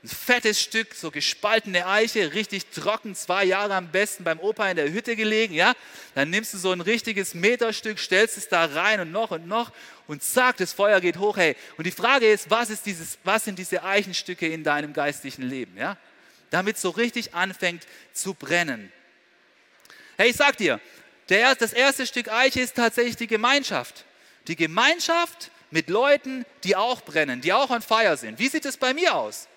[0.04, 4.76] Ein fettes Stück, so gespaltene Eiche, richtig trocken, zwei Jahre am besten beim Opa in
[4.76, 5.74] der Hütte gelegen, ja?
[6.16, 9.72] Dann nimmst du so ein richtiges Meterstück, stellst es da rein und noch und noch
[10.08, 11.56] und zack, das Feuer geht hoch, hey.
[11.78, 15.78] Und die Frage ist, was, ist dieses, was sind diese Eichenstücke in deinem geistlichen Leben,
[15.78, 15.98] ja?
[16.50, 18.92] Damit so richtig anfängt zu brennen.
[20.18, 20.80] Hey, ich sag dir,
[21.30, 24.06] der, das erste Stück Eiche ist tatsächlich die Gemeinschaft.
[24.48, 28.40] Die Gemeinschaft mit Leuten, die auch brennen, die auch on fire sind.
[28.40, 29.48] Wie sieht es bei mir aus?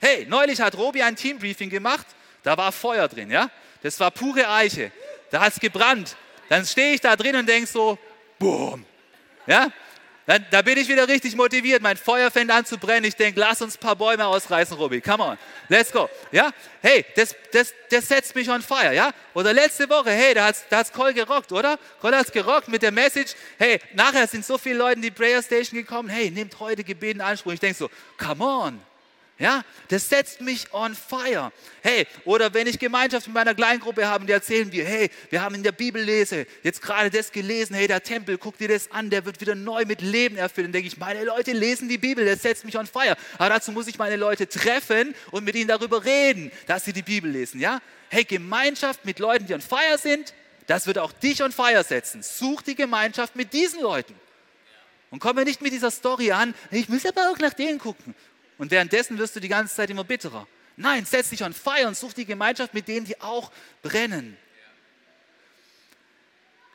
[0.00, 2.06] Hey, neulich hat Robi ein Teambriefing gemacht,
[2.42, 3.50] da war Feuer drin, ja?
[3.82, 4.90] Das war pure Eiche.
[5.30, 6.16] Da hat es gebrannt.
[6.48, 7.98] Dann stehe ich da drin und denke so,
[8.38, 8.84] boom.
[9.46, 9.68] Ja?
[10.26, 11.82] Dann, da bin ich wieder richtig motiviert.
[11.82, 13.04] Mein Feuer fängt an zu brennen.
[13.04, 15.02] Ich denke, lass uns ein paar Bäume ausreißen, Robi.
[15.02, 15.38] Come on.
[15.68, 16.08] Let's go.
[16.32, 16.50] Ja?
[16.80, 18.94] Hey, das, das, das setzt mich on fire.
[18.94, 19.12] Ja?
[19.34, 21.78] Oder letzte Woche, hey, da hat es da hat's Cole gerockt, oder?
[22.00, 23.34] Cole hat es gerockt mit der Message.
[23.58, 26.08] Hey, nachher sind so viele Leute in die Prayer Station gekommen.
[26.08, 27.52] Hey, nehmt heute Gebet in Anspruch.
[27.52, 28.80] Ich denke so, come on.
[29.44, 31.52] Ja, das setzt mich on fire.
[31.82, 35.54] Hey, oder wenn ich Gemeinschaft mit meiner Kleingruppe habe, die erzählen wir, hey, wir haben
[35.54, 39.10] in der Bibel lese, jetzt gerade das gelesen, hey, der Tempel, guck dir das an,
[39.10, 40.68] der wird wieder neu mit Leben erfüllt.
[40.68, 43.18] Dann denke ich, meine Leute lesen die Bibel, das setzt mich on fire.
[43.36, 47.02] Aber dazu muss ich meine Leute treffen und mit ihnen darüber reden, dass sie die
[47.02, 47.82] Bibel lesen, ja?
[48.08, 50.32] Hey, Gemeinschaft mit Leuten, die on fire sind,
[50.68, 52.22] das wird auch dich on fire setzen.
[52.22, 54.14] Such die Gemeinschaft mit diesen Leuten.
[55.10, 58.14] Und komme nicht mit dieser Story an, ich muss aber auch nach denen gucken.
[58.58, 60.46] Und währenddessen wirst du die ganze Zeit immer bitterer.
[60.76, 63.52] Nein, setz dich on fire und such die Gemeinschaft mit denen, die auch
[63.82, 64.36] brennen.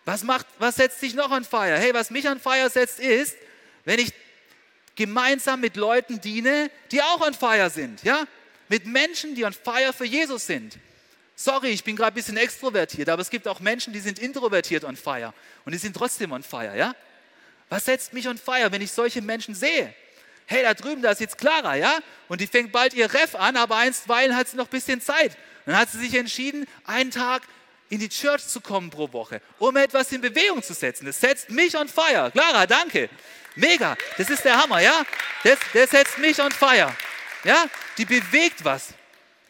[0.05, 1.77] Was, macht, was setzt dich noch on fire?
[1.77, 3.35] Hey, was mich on fire setzt, ist,
[3.85, 4.13] wenn ich
[4.95, 8.03] gemeinsam mit Leuten diene, die auch on fire sind.
[8.03, 8.25] Ja?
[8.69, 10.77] Mit Menschen, die on fire für Jesus sind.
[11.35, 14.83] Sorry, ich bin gerade ein bisschen extrovertiert, aber es gibt auch Menschen, die sind introvertiert
[14.83, 16.75] on fire und die sind trotzdem on fire.
[16.75, 16.95] Ja?
[17.69, 19.93] Was setzt mich on fire, wenn ich solche Menschen sehe?
[20.49, 21.99] Hey, da drüben, da ist jetzt Clara, ja?
[22.27, 25.37] Und die fängt bald ihr Ref an, aber einstweilen hat sie noch ein bisschen Zeit.
[25.65, 27.43] Dann hat sie sich entschieden, einen Tag
[27.89, 31.05] in die Church zu kommen pro Woche, um etwas in Bewegung zu setzen.
[31.05, 32.31] Das setzt mich on fire.
[32.31, 33.09] Clara, danke.
[33.55, 33.95] Mega.
[34.17, 35.05] Das ist der Hammer, ja?
[35.43, 36.95] Das, das setzt mich on fire.
[37.43, 37.65] Ja?
[37.97, 38.89] Die bewegt was.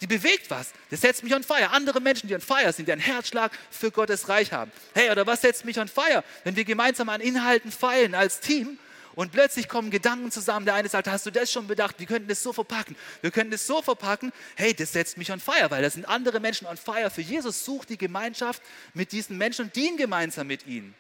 [0.01, 0.73] Die bewegt was.
[0.89, 1.69] Das setzt mich on fire.
[1.71, 4.71] Andere Menschen, die on fire sind, die einen Herzschlag für Gottes Reich haben.
[4.93, 6.23] Hey, oder was setzt mich on fire?
[6.43, 8.79] Wenn wir gemeinsam an Inhalten feilen als Team
[9.19, 10.65] und plötzlich kommen Gedanken zusammen.
[10.65, 11.99] Der eine sagt, hast du das schon bedacht?
[11.99, 12.95] Wir könnten das so verpacken.
[13.19, 14.31] Wir könnten das so verpacken.
[14.55, 17.09] Hey, das setzt mich on fire, weil das sind andere Menschen on fire.
[17.09, 18.61] Für Jesus sucht die Gemeinschaft
[18.93, 20.95] mit diesen Menschen und dien gemeinsam mit ihnen.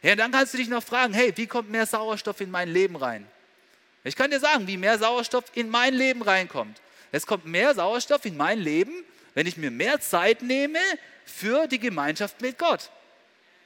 [0.00, 2.70] Ja, und dann kannst du dich noch fragen, hey, wie kommt mehr Sauerstoff in mein
[2.70, 3.26] Leben rein?
[4.02, 6.80] Ich kann dir sagen, wie mehr Sauerstoff in mein Leben reinkommt.
[7.12, 10.80] Es kommt mehr Sauerstoff in mein Leben, wenn ich mir mehr Zeit nehme
[11.26, 12.90] für die Gemeinschaft mit Gott.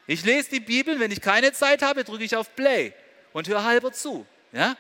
[0.08, 2.92] Ich lese die Bibel, wenn ich keine Zeit habe, drücke ich auf Play
[3.32, 4.26] und hör halber zu.
[4.52, 4.76] Ja?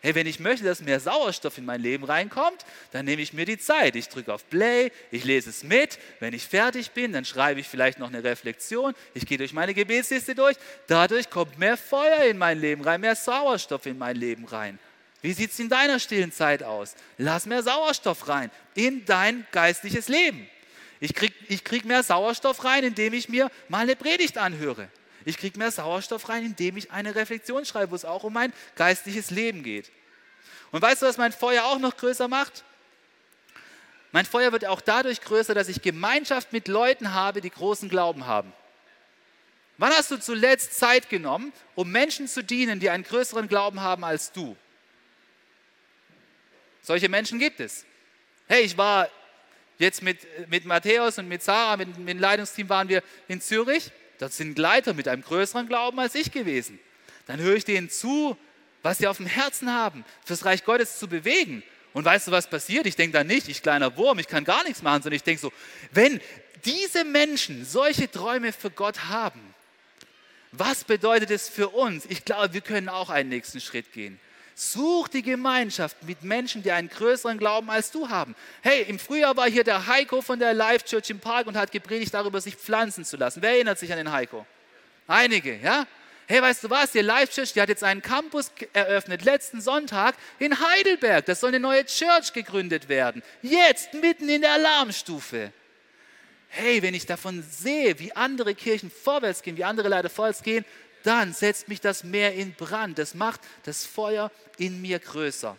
[0.00, 3.44] Hey, wenn ich möchte, dass mehr Sauerstoff in mein Leben reinkommt, dann nehme ich mir
[3.44, 3.96] die Zeit.
[3.96, 5.98] Ich drücke auf Play, ich lese es mit.
[6.20, 8.94] Wenn ich fertig bin, dann schreibe ich vielleicht noch eine Reflexion.
[9.14, 10.56] Ich gehe durch meine Gebetsliste durch.
[10.86, 14.78] Dadurch kommt mehr Feuer in mein Leben rein, mehr Sauerstoff in mein Leben rein.
[15.20, 16.94] Wie sieht es in deiner stillen Zeit aus?
[17.16, 20.48] Lass mehr Sauerstoff rein in dein geistliches Leben.
[21.00, 24.88] Ich kriege ich krieg mehr Sauerstoff rein, indem ich mir mal eine Predigt anhöre.
[25.28, 28.50] Ich kriege mehr Sauerstoff rein, indem ich eine Reflexion schreibe, wo es auch um mein
[28.76, 29.92] geistliches Leben geht.
[30.70, 32.64] Und weißt du, was mein Feuer auch noch größer macht?
[34.10, 38.24] Mein Feuer wird auch dadurch größer, dass ich Gemeinschaft mit Leuten habe, die großen Glauben
[38.24, 38.54] haben.
[39.76, 44.04] Wann hast du zuletzt Zeit genommen, um Menschen zu dienen, die einen größeren Glauben haben
[44.04, 44.56] als du?
[46.80, 47.84] Solche Menschen gibt es.
[48.46, 49.10] Hey, ich war
[49.76, 53.92] jetzt mit, mit Matthäus und mit Sarah, mit, mit dem Leitungsteam waren wir in Zürich.
[54.18, 56.78] Dort sind Leiter mit einem größeren Glauben als ich gewesen.
[57.26, 58.36] Dann höre ich denen zu,
[58.82, 61.62] was sie auf dem Herzen haben, fürs Reich Gottes zu bewegen.
[61.92, 62.86] Und weißt du, was passiert?
[62.86, 65.40] Ich denke dann nicht, ich kleiner Wurm, ich kann gar nichts machen, sondern ich denke
[65.40, 65.52] so,
[65.92, 66.20] wenn
[66.64, 69.40] diese Menschen solche Träume für Gott haben,
[70.52, 72.06] was bedeutet es für uns?
[72.08, 74.18] Ich glaube, wir können auch einen nächsten Schritt gehen.
[74.60, 78.34] Such die Gemeinschaft mit Menschen, die einen größeren Glauben als du haben.
[78.60, 81.70] Hey, im Frühjahr war hier der Heiko von der Life Church im Park und hat
[81.70, 83.40] gepredigt darüber, sich pflanzen zu lassen.
[83.40, 84.44] Wer erinnert sich an den Heiko?
[85.06, 85.86] Einige, ja?
[86.26, 86.90] Hey, weißt du was?
[86.90, 91.24] Die Life Church, die hat jetzt einen Campus eröffnet, letzten Sonntag in Heidelberg.
[91.26, 93.22] Das soll eine neue Church gegründet werden.
[93.42, 95.52] Jetzt, mitten in der Alarmstufe
[96.48, 100.64] hey, wenn ich davon sehe, wie andere Kirchen vorwärts gehen, wie andere Leute vorwärts gehen,
[101.02, 102.98] dann setzt mich das mehr in Brand.
[102.98, 105.56] Das macht das Feuer in mir größer.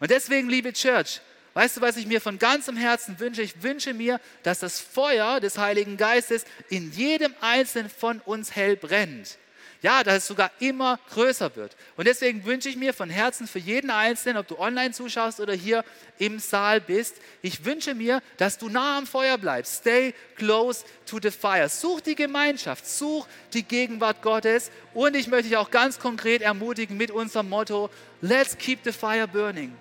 [0.00, 1.20] Und deswegen, liebe Church,
[1.54, 3.42] weißt du, was ich mir von ganzem Herzen wünsche?
[3.42, 8.76] Ich wünsche mir, dass das Feuer des Heiligen Geistes in jedem Einzelnen von uns hell
[8.76, 9.38] brennt.
[9.82, 11.76] Ja, dass es sogar immer größer wird.
[11.96, 15.52] Und deswegen wünsche ich mir von Herzen für jeden Einzelnen, ob du online zuschaust oder
[15.52, 15.84] hier
[16.18, 19.76] im Saal bist, ich wünsche mir, dass du nah am Feuer bleibst.
[19.76, 21.68] Stay close to the fire.
[21.68, 24.70] Such die Gemeinschaft, such die Gegenwart Gottes.
[24.94, 29.28] Und ich möchte dich auch ganz konkret ermutigen mit unserem Motto, let's keep the fire
[29.28, 29.76] burning.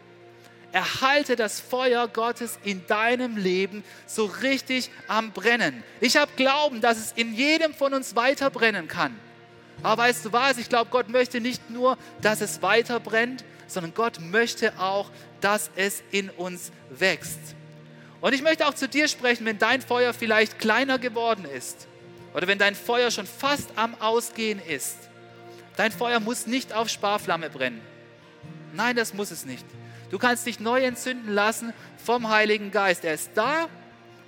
[0.76, 5.84] Erhalte das Feuer Gottes in deinem Leben so richtig am Brennen.
[6.02, 9.18] Ich habe Glauben, dass es in jedem von uns weiter brennen kann.
[9.84, 10.58] Aber weißt du was?
[10.58, 15.10] Ich glaube, Gott möchte nicht nur, dass es weiter brennt, sondern Gott möchte auch,
[15.42, 17.40] dass es in uns wächst.
[18.22, 21.88] Und ich möchte auch zu dir sprechen, wenn dein Feuer vielleicht kleiner geworden ist
[22.34, 24.98] oder wenn dein Feuer schon fast am Ausgehen ist.
[25.76, 27.82] Dein Feuer muss nicht auf Sparflamme brennen.
[28.74, 29.66] Nein, das muss es nicht.
[30.10, 31.74] Du kannst dich neu entzünden lassen
[32.04, 33.04] vom Heiligen Geist.
[33.04, 33.68] Er ist da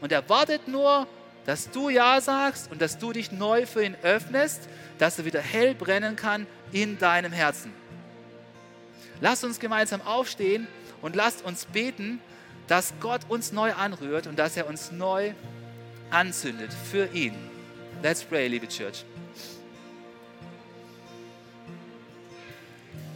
[0.02, 1.08] und er wartet nur,
[1.46, 4.68] dass du Ja sagst und dass du dich neu für ihn öffnest
[4.98, 7.72] dass er wieder hell brennen kann in deinem Herzen.
[9.22, 10.68] Lasst uns gemeinsam aufstehen
[11.02, 12.20] und lasst uns beten,
[12.68, 15.34] dass Gott uns neu anrührt und dass er uns neu
[16.10, 17.34] anzündet für ihn.
[18.04, 19.06] Let's pray, liebe Church.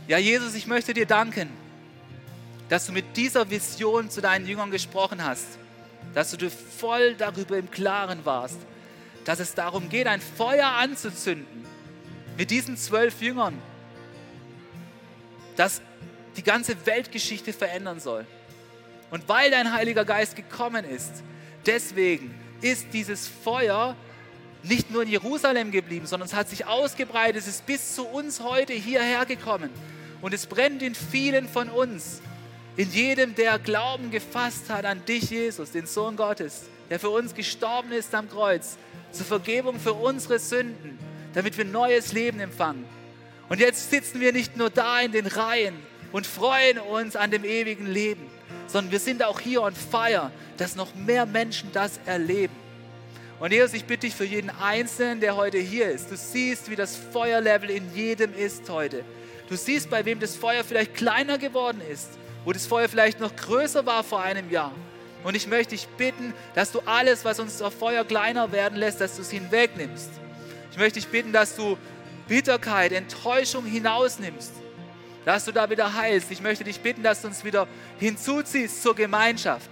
[0.08, 1.50] Ja, Jesus, ich möchte dir danken,
[2.70, 5.46] dass du mit dieser Vision zu deinen Jüngern gesprochen hast,
[6.14, 8.58] dass du voll darüber im Klaren warst,
[9.26, 11.66] dass es darum geht, ein Feuer anzuzünden
[12.38, 13.58] mit diesen zwölf Jüngern,
[15.56, 15.82] das
[16.38, 18.26] die ganze Weltgeschichte verändern soll.
[19.10, 21.24] Und weil dein Heiliger Geist gekommen ist,
[21.66, 23.96] deswegen ist dieses Feuer
[24.64, 28.42] nicht nur in Jerusalem geblieben, sondern es hat sich ausgebreitet, es ist bis zu uns
[28.42, 29.70] heute hierher gekommen.
[30.22, 32.22] Und es brennt in vielen von uns,
[32.78, 37.34] in jedem, der Glauben gefasst hat an dich, Jesus, den Sohn Gottes, der für uns
[37.34, 38.78] gestorben ist am Kreuz,
[39.12, 40.98] zur Vergebung für unsere Sünden
[41.34, 42.86] damit wir neues Leben empfangen.
[43.50, 45.76] Und jetzt sitzen wir nicht nur da in den Reihen
[46.12, 48.30] und freuen uns an dem ewigen Leben,
[48.68, 52.56] sondern wir sind auch hier on fire, dass noch mehr Menschen das erleben.
[53.40, 56.12] Und Jesus, ich bitte dich für jeden Einzelnen, der heute hier ist.
[56.12, 59.04] Du siehst, wie das Feuerlevel in jedem ist heute.
[59.50, 62.10] Du siehst, bei wem das Feuer vielleicht kleiner geworden ist,
[62.46, 64.72] wo das Feuer vielleicht noch größer war vor einem Jahr.
[65.24, 69.02] Und ich möchte dich bitten, dass du alles, was uns auf Feuer kleiner werden lässt,
[69.02, 70.10] dass du es hinwegnimmst
[70.72, 71.78] ich möchte dich bitten, dass du
[72.28, 74.54] Bitterkeit, Enttäuschung hinausnimmst,
[75.26, 76.32] dass du da wieder heilst.
[76.32, 77.68] Ich möchte dich bitten, dass du uns wieder
[78.00, 79.70] hinzuziehst zur Gemeinschaft,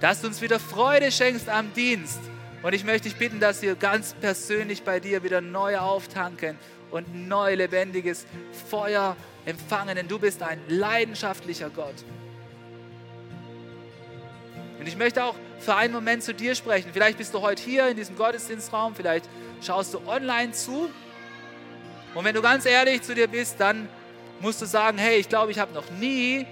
[0.00, 2.20] dass du uns wieder Freude schenkst am Dienst.
[2.62, 6.58] Und ich möchte dich bitten, dass wir ganz persönlich bei dir wieder neu auftanken
[6.90, 8.26] und neu lebendiges
[8.68, 12.04] Feuer empfangen, denn du bist ein leidenschaftlicher Gott.
[14.78, 16.90] Und ich möchte auch für einen Moment zu dir sprechen.
[16.92, 19.28] Vielleicht bist du heute hier in diesem Gottesdienstraum, vielleicht
[19.62, 20.90] schaust du online zu.
[22.14, 23.88] Und wenn du ganz ehrlich zu dir bist, dann
[24.40, 26.46] musst du sagen, hey, ich glaube, ich habe noch nie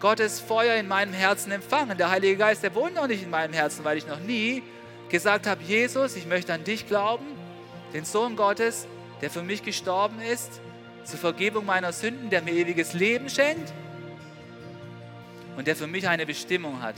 [0.00, 1.98] Gottes Feuer in meinem Herzen empfangen.
[1.98, 4.62] Der Heilige Geist, der wohnt noch nicht in meinem Herzen, weil ich noch nie
[5.08, 7.26] gesagt habe, Jesus, ich möchte an dich glauben,
[7.92, 8.86] den Sohn Gottes,
[9.20, 10.60] der für mich gestorben ist,
[11.04, 13.72] zur Vergebung meiner Sünden, der mir ewiges Leben schenkt
[15.56, 16.94] und der für mich eine Bestimmung hat,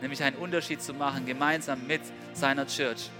[0.00, 2.00] nämlich einen Unterschied zu machen, gemeinsam mit
[2.32, 3.10] seiner Church.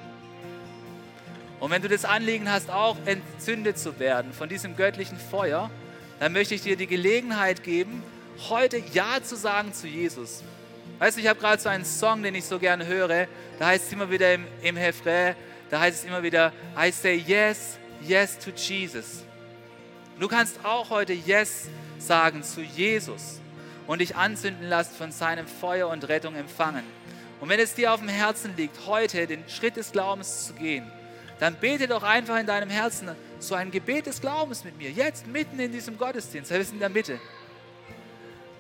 [1.60, 5.70] Und wenn du das Anliegen hast, auch entzündet zu werden von diesem göttlichen Feuer,
[6.18, 8.02] dann möchte ich dir die Gelegenheit geben,
[8.48, 10.42] heute Ja zu sagen zu Jesus.
[10.98, 13.26] Weißt du, ich habe gerade so einen Song, den ich so gerne höre.
[13.58, 15.34] Da heißt es immer wieder im, im Refrain,
[15.70, 19.24] da heißt es immer wieder, I say yes, Yes to Jesus.
[20.18, 23.40] Du kannst auch heute Yes sagen zu Jesus
[23.86, 26.84] und dich anzünden lassen von seinem Feuer und Rettung empfangen.
[27.40, 30.90] Und wenn es dir auf dem Herzen liegt, heute den Schritt des Glaubens zu gehen,
[31.40, 35.26] dann bete doch einfach in deinem Herzen so ein Gebet des Glaubens mit mir, jetzt
[35.26, 37.18] mitten in diesem Gottesdienst, er ist in der Mitte.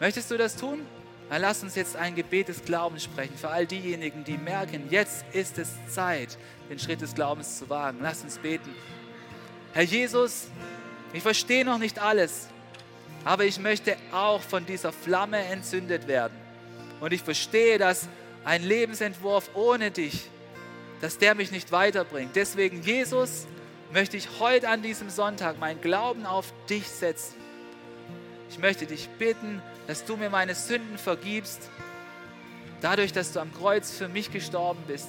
[0.00, 0.86] Möchtest du das tun?
[1.28, 5.24] Dann lass uns jetzt ein Gebet des Glaubens sprechen für all diejenigen, die merken, jetzt
[5.32, 7.98] ist es Zeit, den Schritt des Glaubens zu wagen.
[8.02, 8.74] Lass uns beten.
[9.72, 10.48] Herr Jesus,
[11.12, 12.48] ich verstehe noch nicht alles,
[13.24, 16.36] aber ich möchte auch von dieser Flamme entzündet werden.
[16.98, 18.08] Und ich verstehe, dass
[18.44, 20.28] ein Lebensentwurf ohne dich,
[21.00, 22.36] dass der mich nicht weiterbringt.
[22.36, 23.46] Deswegen, Jesus,
[23.92, 27.34] möchte ich heute an diesem Sonntag meinen Glauben auf dich setzen.
[28.50, 31.70] Ich möchte dich bitten, dass du mir meine Sünden vergibst,
[32.80, 35.08] dadurch, dass du am Kreuz für mich gestorben bist.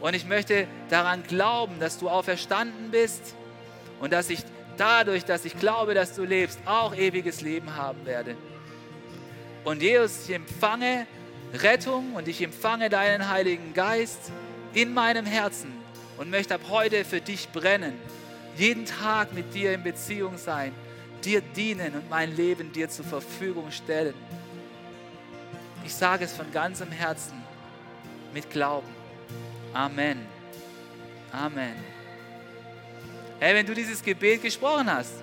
[0.00, 3.34] Und ich möchte daran glauben, dass du auferstanden bist
[4.00, 4.40] und dass ich
[4.76, 8.36] dadurch, dass ich glaube, dass du lebst, auch ewiges Leben haben werde.
[9.64, 11.06] Und Jesus, ich empfange
[11.54, 14.30] Rettung und ich empfange deinen Heiligen Geist
[14.74, 15.72] in meinem Herzen
[16.18, 17.94] und möchte ab heute für dich brennen,
[18.56, 20.72] jeden Tag mit dir in Beziehung sein,
[21.24, 24.14] dir dienen und mein Leben dir zur Verfügung stellen.
[25.84, 27.42] Ich sage es von ganzem Herzen
[28.32, 28.88] mit Glauben.
[29.72, 30.26] Amen.
[31.32, 31.74] Amen.
[33.40, 35.14] Hey, wenn du dieses Gebet gesprochen hast,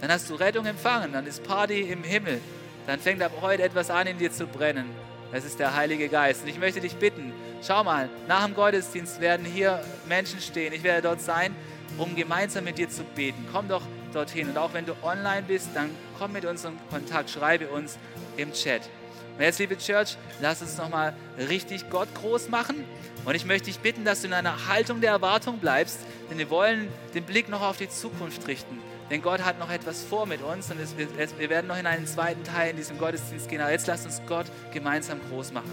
[0.00, 2.40] dann hast du Rettung empfangen, dann ist Party im Himmel.
[2.86, 4.86] Dann fängt ab heute etwas an in dir zu brennen.
[5.30, 6.42] Das ist der Heilige Geist.
[6.42, 7.32] Und ich möchte dich bitten,
[7.66, 10.72] schau mal, nach dem Gottesdienst werden hier Menschen stehen.
[10.72, 11.54] Ich werde dort sein,
[11.98, 13.46] um gemeinsam mit dir zu beten.
[13.52, 13.82] Komm doch
[14.12, 14.48] dorthin.
[14.48, 17.98] Und auch wenn du online bist, dann komm mit uns in Kontakt, schreibe uns
[18.36, 18.82] im Chat.
[19.36, 21.14] Und jetzt, liebe Church, lass uns nochmal
[21.48, 22.84] richtig Gott groß machen.
[23.24, 26.00] Und ich möchte dich bitten, dass du in einer Haltung der Erwartung bleibst,
[26.30, 28.78] denn wir wollen den Blick noch auf die Zukunft richten.
[29.10, 32.06] Denn Gott hat noch etwas vor mit uns und es, wir werden noch in einen
[32.06, 33.60] zweiten Teil in diesem Gottesdienst gehen.
[33.60, 35.70] Aber jetzt lasst uns Gott gemeinsam groß machen.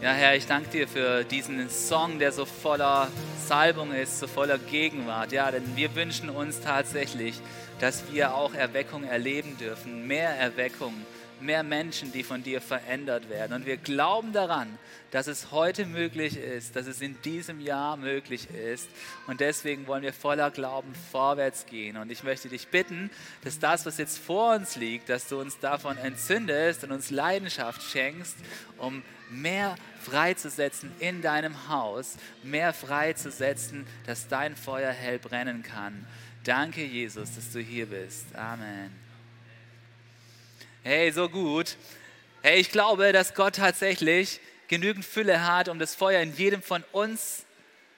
[0.00, 3.08] Ja, Herr, ich danke dir für diesen Song, der so voller
[3.44, 5.32] Salbung ist, so voller Gegenwart.
[5.32, 7.40] Ja, denn wir wünschen uns tatsächlich,
[7.80, 10.94] dass wir auch Erweckung erleben dürfen, mehr Erweckung
[11.40, 13.52] mehr Menschen, die von dir verändert werden.
[13.52, 14.78] Und wir glauben daran,
[15.10, 18.88] dass es heute möglich ist, dass es in diesem Jahr möglich ist.
[19.26, 21.96] Und deswegen wollen wir voller Glauben vorwärts gehen.
[21.96, 23.10] Und ich möchte dich bitten,
[23.42, 27.82] dass das, was jetzt vor uns liegt, dass du uns davon entzündest und uns Leidenschaft
[27.82, 28.36] schenkst,
[28.76, 36.06] um mehr freizusetzen in deinem Haus, mehr freizusetzen, dass dein Feuer hell brennen kann.
[36.44, 38.34] Danke, Jesus, dass du hier bist.
[38.34, 39.07] Amen.
[40.90, 41.76] Hey, so gut.
[42.40, 46.82] Hey, ich glaube, dass Gott tatsächlich genügend Fülle hat, um das Feuer in jedem von
[46.92, 47.44] uns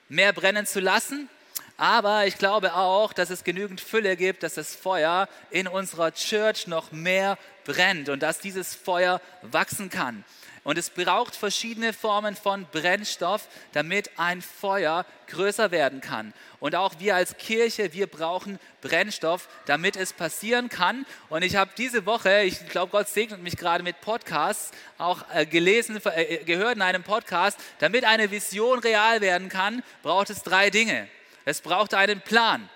[0.08, 1.28] mehr brennen zu lassen.
[1.76, 6.66] Aber ich glaube auch, dass es genügend Fülle gibt, dass das Feuer in unserer Church
[6.66, 10.24] noch mehr brennt und dass dieses Feuer wachsen kann.
[10.62, 16.34] Und es braucht verschiedene Formen von Brennstoff, damit ein Feuer größer werden kann.
[16.58, 21.06] Und auch wir als Kirche, wir brauchen Brennstoff, damit es passieren kann.
[21.30, 25.46] Und ich habe diese Woche, ich glaube, Gott segnet mich gerade mit Podcasts, auch äh,
[25.46, 30.68] gelesen, äh, gehört in einem Podcast, damit eine Vision real werden kann, braucht es drei
[30.68, 31.08] Dinge.
[31.46, 32.68] Es braucht einen Plan.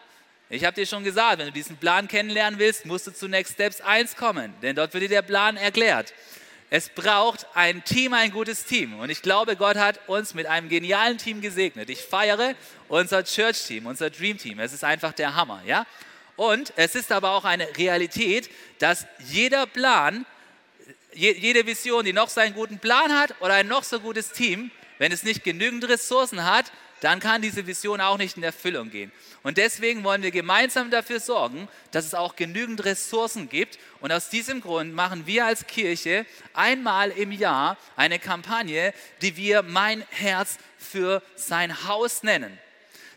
[0.49, 3.55] Ich habe dir schon gesagt, wenn du diesen Plan kennenlernen willst, musst du zu Next
[3.55, 6.15] Steps 1 kommen, denn dort wird dir der Plan erklärt.
[6.71, 8.99] Es braucht ein Team, ein gutes Team.
[8.99, 11.91] Und ich glaube, Gott hat uns mit einem genialen Team gesegnet.
[11.91, 12.55] Ich feiere
[12.89, 14.59] unser Church-Team, unser Dream-Team.
[14.59, 15.87] Es ist einfach der Hammer, ja?
[16.37, 18.51] Und es ist aber auch eine Realität,
[18.81, 20.27] dass jeder Plan,
[21.13, 24.71] jede Vision, die noch so einen guten Plan hat oder ein noch so gutes Team,
[24.99, 26.73] wenn es nicht genügend Ressourcen hat,
[27.05, 29.13] dann kann diese Vision auch nicht in Erfüllung gehen.
[29.43, 33.79] Und deswegen wollen wir gemeinsam dafür sorgen, dass es auch genügend Ressourcen gibt.
[34.01, 36.25] Und aus diesem Grund machen wir als Kirche
[36.55, 42.59] einmal im Jahr eine Kampagne, die wir Mein Herz für sein Haus nennen.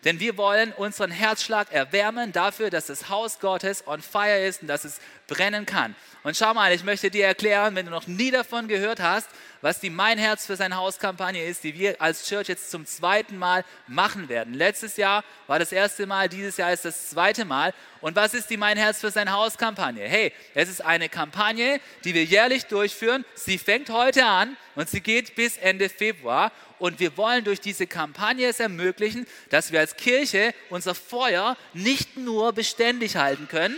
[0.03, 4.67] Denn wir wollen unseren Herzschlag erwärmen dafür, dass das Haus Gottes on fire ist und
[4.67, 5.95] dass es brennen kann.
[6.28, 9.30] Und schau mal, ich möchte dir erklären, wenn du noch nie davon gehört hast,
[9.61, 12.86] was die Mein Herz für sein Haus Kampagne ist, die wir als Church jetzt zum
[12.86, 14.53] zweiten Mal machen werden.
[14.53, 17.73] Letztes Jahr war das erste Mal, dieses Jahr ist das zweite Mal.
[18.01, 20.03] Und was ist die Mein Herz für sein Haus Kampagne?
[20.03, 23.23] Hey, es ist eine Kampagne, die wir jährlich durchführen.
[23.34, 26.51] Sie fängt heute an und sie geht bis Ende Februar.
[26.78, 32.17] Und wir wollen durch diese Kampagne es ermöglichen, dass wir als Kirche unser Feuer nicht
[32.17, 33.78] nur beständig halten können,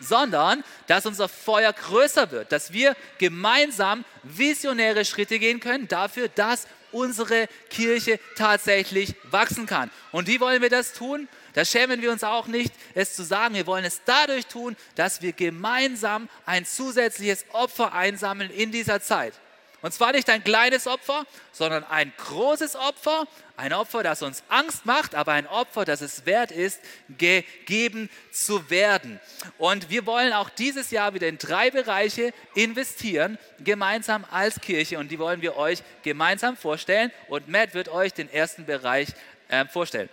[0.00, 6.66] sondern dass unser Feuer größer wird, dass wir gemeinsam visionäre Schritte gehen können dafür, dass
[6.92, 9.90] unsere Kirche tatsächlich wachsen kann.
[10.12, 11.28] Und wie wollen wir das tun?
[11.54, 13.54] Da schämen wir uns auch nicht, es zu sagen.
[13.54, 19.34] Wir wollen es dadurch tun, dass wir gemeinsam ein zusätzliches Opfer einsammeln in dieser Zeit.
[19.80, 24.86] Und zwar nicht ein kleines Opfer, sondern ein großes Opfer, ein Opfer, das uns Angst
[24.86, 26.80] macht, aber ein Opfer, das es wert ist,
[27.16, 29.20] gegeben zu werden.
[29.56, 34.98] Und wir wollen auch dieses Jahr wieder in drei Bereiche investieren, gemeinsam als Kirche.
[34.98, 37.12] Und die wollen wir euch gemeinsam vorstellen.
[37.28, 39.08] Und Matt wird euch den ersten Bereich
[39.48, 40.08] äh, vorstellen.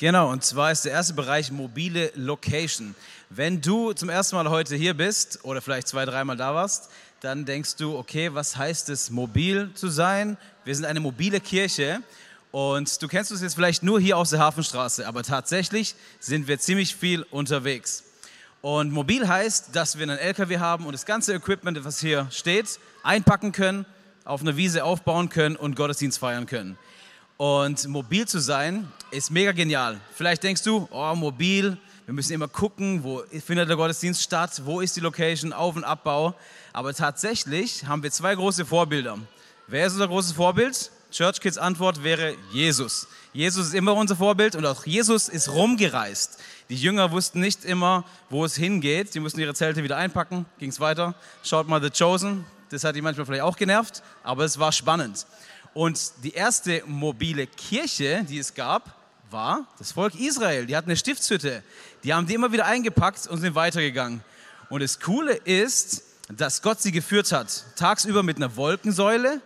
[0.00, 2.94] Genau, und zwar ist der erste Bereich mobile Location.
[3.30, 6.88] Wenn du zum ersten Mal heute hier bist oder vielleicht zwei, dreimal da warst,
[7.20, 10.36] dann denkst du, okay, was heißt es, mobil zu sein?
[10.64, 12.00] Wir sind eine mobile Kirche
[12.52, 16.58] und du kennst uns jetzt vielleicht nur hier aus der Hafenstraße, aber tatsächlich sind wir
[16.58, 18.04] ziemlich viel unterwegs.
[18.60, 22.78] Und mobil heißt, dass wir einen LKW haben und das ganze Equipment, was hier steht,
[23.02, 23.84] einpacken können,
[24.24, 26.78] auf einer Wiese aufbauen können und Gottesdienst feiern können.
[27.36, 30.00] Und mobil zu sein ist mega genial.
[30.12, 31.78] Vielleicht denkst du, oh, mobil,
[32.08, 35.84] wir müssen immer gucken, wo findet der Gottesdienst statt, wo ist die Location, Auf- und
[35.84, 36.34] Abbau.
[36.72, 39.18] Aber tatsächlich haben wir zwei große Vorbilder.
[39.66, 40.90] Wer ist unser großes Vorbild?
[41.10, 43.08] Church Kids Antwort wäre Jesus.
[43.34, 46.38] Jesus ist immer unser Vorbild und auch Jesus ist rumgereist.
[46.70, 49.12] Die Jünger wussten nicht immer, wo es hingeht.
[49.12, 50.46] Sie mussten ihre Zelte wieder einpacken.
[50.58, 51.14] Ging es weiter.
[51.42, 52.46] Schaut mal The Chosen.
[52.70, 55.26] Das hat die manchmal vielleicht auch genervt, aber es war spannend.
[55.74, 58.97] Und die erste mobile Kirche, die es gab,
[59.30, 60.66] war das Volk Israel.
[60.66, 61.62] Die hatten eine Stiftshütte.
[62.04, 64.22] Die haben die immer wieder eingepackt und sind weitergegangen.
[64.68, 67.64] Und das Coole ist, dass Gott sie geführt hat.
[67.76, 69.40] Tagsüber mit einer Wolkensäule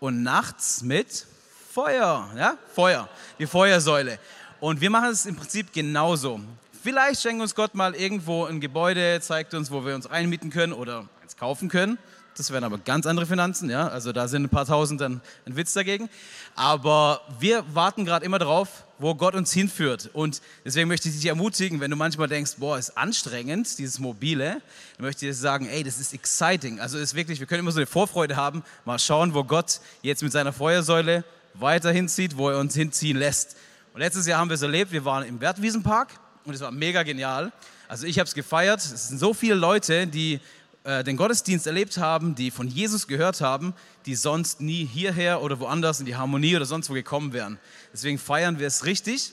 [0.00, 1.26] und nachts mit
[1.72, 2.30] Feuer.
[2.36, 2.58] Ja?
[2.74, 3.08] Feuer,
[3.38, 4.18] die Feuersäule.
[4.60, 6.40] Und wir machen es im Prinzip genauso.
[6.82, 10.72] Vielleicht schenkt uns Gott mal irgendwo ein Gebäude, zeigt uns, wo wir uns einmieten können
[10.72, 11.98] oder eins kaufen können.
[12.36, 13.88] Das wären aber ganz andere Finanzen, ja.
[13.88, 16.10] Also da sind ein paar Tausend dann ein Witz dagegen.
[16.54, 20.10] Aber wir warten gerade immer darauf, wo Gott uns hinführt.
[20.12, 24.60] Und deswegen möchte ich dich ermutigen, wenn du manchmal denkst, boah, ist anstrengend, dieses Mobile,
[24.96, 26.78] dann möchte ich dir sagen, ey, das ist exciting.
[26.78, 30.22] Also ist wirklich, wir können immer so eine Vorfreude haben, mal schauen, wo Gott jetzt
[30.22, 31.24] mit seiner Feuersäule
[31.54, 33.56] weiter hinzieht, wo er uns hinziehen lässt.
[33.94, 36.10] Und letztes Jahr haben wir es erlebt, wir waren im Bertwiesenpark
[36.44, 37.50] und es war mega genial.
[37.88, 38.80] Also ich habe es gefeiert.
[38.80, 40.40] Es sind so viele Leute, die
[40.86, 43.74] äh, den Gottesdienst erlebt haben, die von Jesus gehört haben,
[44.06, 47.58] die sonst nie hierher oder woanders in die Harmonie oder sonst wo gekommen wären.
[47.92, 49.32] Deswegen feiern wir es richtig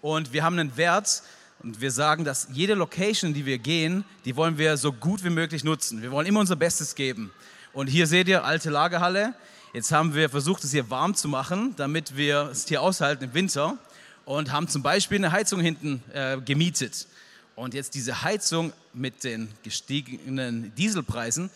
[0.00, 1.22] und wir haben einen Wert
[1.62, 5.30] und wir sagen, dass jede Location, die wir gehen, die wollen wir so gut wie
[5.30, 6.00] möglich nutzen.
[6.00, 7.30] Wir wollen immer unser Bestes geben.
[7.74, 9.34] Und hier seht ihr alte Lagerhalle.
[9.74, 13.34] Jetzt haben wir versucht, es hier warm zu machen, damit wir es hier aushalten im
[13.34, 13.76] Winter
[14.24, 17.06] und haben zum Beispiel eine Heizung hinten äh, gemietet.
[17.56, 21.50] Und jetzt diese Heizung mit den gestiegenen Dieselpreisen,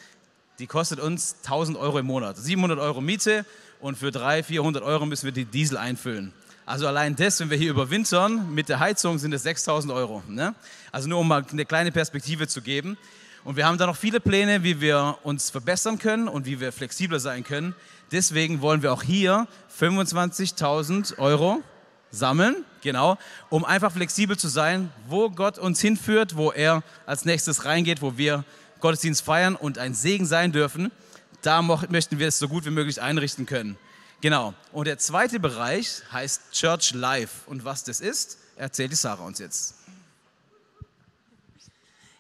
[0.59, 2.37] die kostet uns 1000 Euro im Monat.
[2.37, 3.45] 700 Euro Miete
[3.81, 6.33] und für 300, 400 Euro müssen wir die Diesel einfüllen.
[6.67, 10.23] Also allein das, wenn wir hier überwintern mit der Heizung, sind es 6000 Euro.
[10.29, 10.55] Ne?
[10.93, 12.99] Also nur um mal eine kleine Perspektive zu geben.
[13.45, 16.71] Und wir haben da noch viele Pläne, wie wir uns verbessern können und wie wir
[16.71, 17.75] flexibler sein können.
[18.13, 19.49] Deswegen wollen wir auch hier
[19.81, 21.63] 25.000 Euro
[22.11, 23.19] sammeln, genau,
[23.51, 28.17] um einfach flexibel zu sein, wo Gott uns hinführt, wo er als nächstes reingeht, wo
[28.17, 28.45] wir
[28.81, 30.91] Gottesdienst feiern und ein Segen sein dürfen.
[31.43, 33.77] Da möchten wir es so gut wie möglich einrichten können.
[34.21, 34.55] Genau.
[34.73, 37.49] Und der zweite Bereich heißt Church Life.
[37.49, 39.75] Und was das ist, erzählt die Sarah uns jetzt.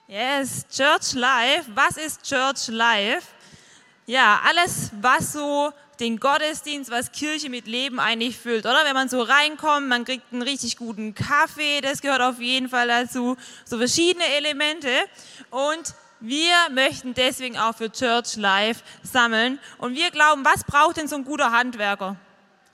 [0.06, 1.70] Yes, Church Life.
[1.74, 3.26] Was ist Church Life?
[4.06, 8.84] Ja, alles, was so den Gottesdienst, was Kirche mit Leben eigentlich füllt, oder?
[8.84, 12.88] Wenn man so reinkommt, man kriegt einen richtig guten Kaffee, das gehört auf jeden Fall
[12.88, 14.90] dazu, so verschiedene Elemente.
[15.50, 19.58] Und wir möchten deswegen auch für Church Life sammeln.
[19.78, 22.16] Und wir glauben, was braucht denn so ein guter Handwerker?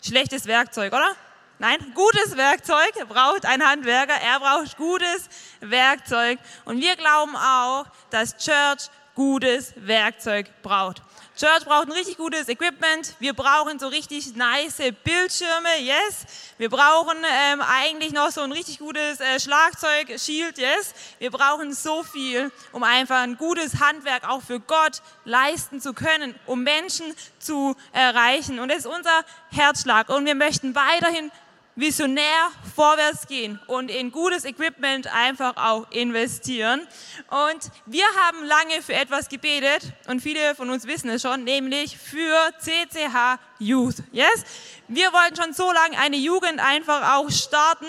[0.02, 1.10] Schlechtes Werkzeug, oder?
[1.58, 4.14] Nein, gutes Werkzeug braucht ein Handwerker.
[4.14, 5.28] Er braucht gutes
[5.60, 6.38] Werkzeug.
[6.64, 11.00] Und wir glauben auch, dass Church gutes Werkzeug braucht.
[11.37, 13.16] Church braucht ein richtig gutes Equipment.
[13.18, 16.26] Wir brauchen so richtig nice Bildschirme, yes.
[16.59, 20.95] Wir brauchen ähm, eigentlich noch so ein richtig gutes äh, Schlagzeug, Shield, yes.
[21.18, 26.37] Wir brauchen so viel, um einfach ein gutes Handwerk auch für Gott leisten zu können,
[26.47, 28.61] um Menschen zu erreichen.
[28.61, 30.11] Und das ist unser Herzschlag.
[30.11, 31.32] Und wir möchten weiterhin
[31.76, 36.86] visionär vorwärts gehen und in gutes Equipment einfach auch investieren.
[37.30, 41.98] Und wir haben lange für etwas gebetet und viele von uns wissen es schon, nämlich
[41.98, 43.96] für CCH Youth.
[44.12, 44.44] Yes?
[44.88, 47.86] Wir wollten schon so lange eine Jugend einfach auch starten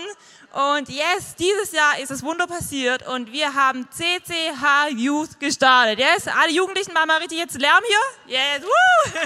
[0.52, 6.00] und yes, dieses Jahr ist das Wunder passiert und wir haben CCH Youth gestartet.
[6.00, 6.28] Yes?
[6.28, 8.38] Alle Jugendlichen machen mal richtig jetzt Lärm hier.
[8.38, 8.62] Yes.
[8.64, 9.20] Woo!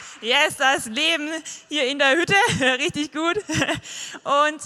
[0.20, 1.28] Yes, das Leben
[1.68, 2.34] hier in der Hütte,
[2.78, 3.36] richtig gut.
[4.24, 4.60] Und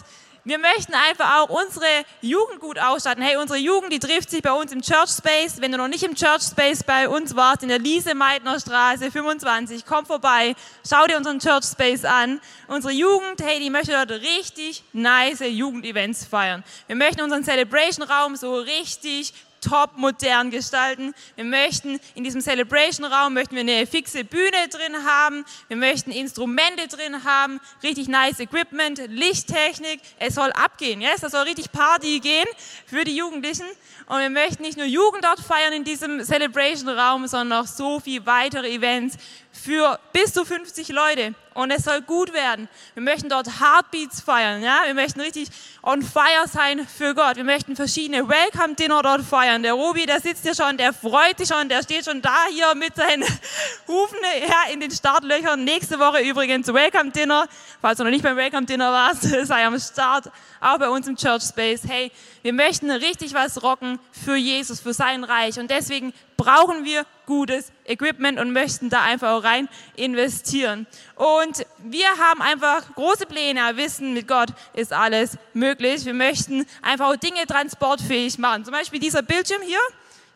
[0.49, 1.85] wir möchten einfach auch unsere
[2.23, 3.23] Jugend gut ausstatten.
[3.23, 5.61] Hey, unsere Jugend, die trifft sich bei uns im Church Space.
[5.61, 9.11] Wenn du noch nicht im Church Space bei uns warst, in der Liese Meitner Straße
[9.11, 10.55] 25, komm vorbei,
[10.89, 12.41] schau dir unseren Church Space an.
[12.67, 16.65] Unsere Jugend, hey, die möchte dort richtig nice Jugendevents feiern.
[16.87, 21.15] Wir möchten unseren Celebration Raum so richtig top modern gestalten.
[21.37, 25.45] Wir möchten in diesem Celebration Raum möchten wir eine fixe Bühne drin haben.
[25.69, 30.01] Wir möchten Instrumente drin haben, richtig nice Equipment, Lichttechnik.
[30.19, 31.23] Es soll abgehen, yes?
[31.23, 32.47] Es soll richtig Party gehen
[32.87, 33.67] für die Jugendlichen.
[34.07, 38.01] Und wir möchten nicht nur Jugend dort feiern in diesem Celebration Raum, sondern auch so
[38.01, 39.19] viele weitere Events
[39.59, 42.69] für bis zu 50 Leute und es soll gut werden.
[42.95, 44.83] Wir möchten dort Heartbeats feiern, ja?
[44.87, 45.49] Wir möchten richtig
[45.83, 47.37] on fire sein für Gott.
[47.37, 49.63] Wir möchten verschiedene Welcome Dinner dort feiern.
[49.65, 52.75] Der Robi, der sitzt hier schon, der freut sich schon, der steht schon da hier
[52.77, 53.23] mit seinen
[53.89, 55.65] Hufen ja, in den Startlöchern.
[55.65, 57.49] Nächste Woche übrigens Welcome Dinner.
[57.81, 60.31] Falls du noch nicht beim Welcome Dinner warst, sei am Start,
[60.61, 61.83] auch bei uns im Church Space.
[61.89, 67.05] Hey, wir möchten richtig was rocken für Jesus, für sein Reich und deswegen brauchen wir
[67.27, 70.87] gutes Equipment und möchten da einfach auch rein investieren.
[71.17, 76.07] Und wir haben einfach große Pläne, wissen, mit Gott ist alles möglich.
[76.07, 78.65] Wir möchten einfach auch Dinge transportfähig machen.
[78.65, 79.81] Zum Beispiel dieser Bildschirm hier.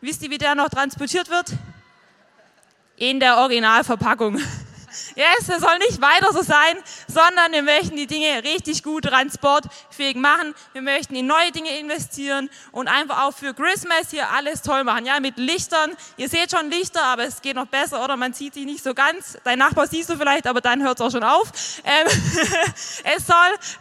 [0.01, 1.53] Wisst ihr, wie der noch transportiert wird?
[2.97, 4.39] In der Originalverpackung.
[5.15, 6.77] Yes, es soll nicht weiter so sein,
[7.07, 10.53] sondern wir möchten die Dinge richtig gut transportfähig machen.
[10.73, 15.05] Wir möchten in neue Dinge investieren und einfach auch für Christmas hier alles toll machen.
[15.05, 15.91] Ja, mit Lichtern.
[16.17, 18.17] Ihr seht schon Lichter, aber es geht noch besser, oder?
[18.17, 19.37] Man sieht sie nicht so ganz.
[19.43, 21.51] Dein Nachbar siehst du vielleicht, aber dann hört es auch schon auf.
[21.83, 22.07] Ähm,
[23.15, 23.35] es soll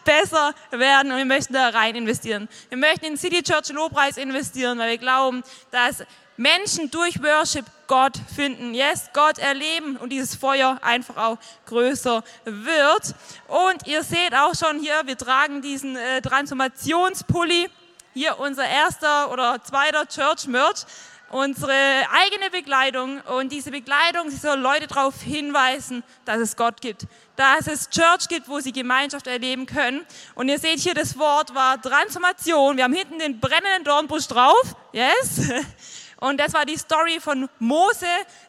[0.05, 2.49] besser werden und wir möchten da rein investieren.
[2.69, 6.05] Wir möchten in City Church Lobpreis investieren, weil wir glauben, dass
[6.43, 13.15] Menschen durch Worship Gott finden, yes, Gott erleben und dieses Feuer einfach auch größer wird.
[13.47, 17.69] Und ihr seht auch schon hier, wir tragen diesen äh, Transformationspulli,
[18.13, 20.85] hier unser erster oder zweiter Church Merch,
[21.31, 27.07] unsere eigene Bekleidung und diese Bekleidung, sie soll Leute darauf hinweisen, dass es Gott gibt,
[27.37, 30.05] dass es Church gibt, wo sie Gemeinschaft erleben können.
[30.35, 32.77] Und ihr seht hier, das Wort war Transformation.
[32.77, 35.53] Wir haben hinten den brennenden Dornbusch drauf, yes.
[36.23, 38.07] Und das war die Story von Mose,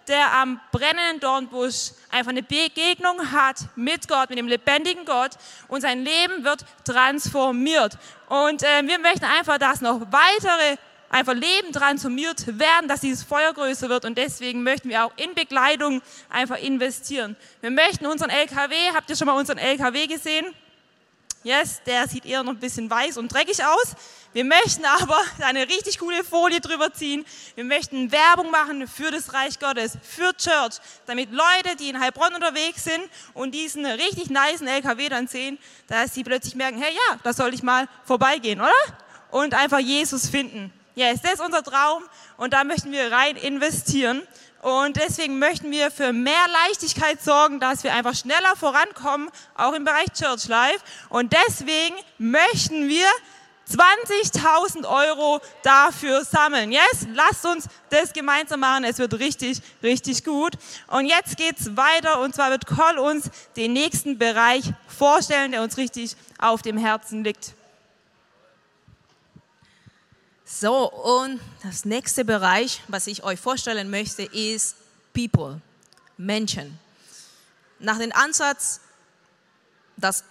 [0.07, 5.31] der am brennenden Dornbusch einfach eine Begegnung hat mit Gott, mit dem lebendigen Gott
[5.69, 7.97] und sein Leben wird transformiert.
[8.29, 10.77] Und äh, wir möchten einfach, dass noch weitere
[11.09, 15.33] einfach Leben transformiert werden, dass dieses Feuer größer wird und deswegen möchten wir auch in
[15.33, 17.35] Bekleidung einfach investieren.
[17.61, 20.45] Wir möchten unseren LKW, habt ihr schon mal unseren LKW gesehen?
[21.43, 23.95] Yes, der sieht eher noch ein bisschen weiß und dreckig aus.
[24.33, 27.23] Wir möchten aber eine richtig coole Folie drüber ziehen.
[27.53, 32.33] Wir möchten Werbung machen für das Reich Gottes, für Church, damit Leute, die in Heilbronn
[32.33, 33.03] unterwegs sind
[33.35, 37.53] und diesen richtig niceen LKW dann sehen, dass sie plötzlich merken, hey, ja, da soll
[37.53, 38.71] ich mal vorbeigehen, oder?
[39.29, 40.73] Und einfach Jesus finden.
[40.95, 42.03] Yes, das ist unser Traum
[42.37, 44.23] und da möchten wir rein investieren.
[44.63, 49.83] Und deswegen möchten wir für mehr Leichtigkeit sorgen, dass wir einfach schneller vorankommen, auch im
[49.83, 50.79] Bereich Church Life.
[51.09, 53.07] Und deswegen möchten wir
[53.69, 56.71] 20.000 Euro dafür sammeln.
[56.71, 58.83] Yes, lasst uns das gemeinsam machen.
[58.83, 60.53] Es wird richtig, richtig gut.
[60.87, 62.19] Und jetzt geht's weiter.
[62.19, 67.23] Und zwar wird Cole uns den nächsten Bereich vorstellen, der uns richtig auf dem Herzen
[67.23, 67.53] liegt.
[70.45, 74.75] So, und das nächste Bereich, was ich euch vorstellen möchte, ist
[75.13, 75.61] People,
[76.17, 76.77] Menschen.
[77.79, 78.81] Nach dem Ansatz,
[79.97, 80.23] dass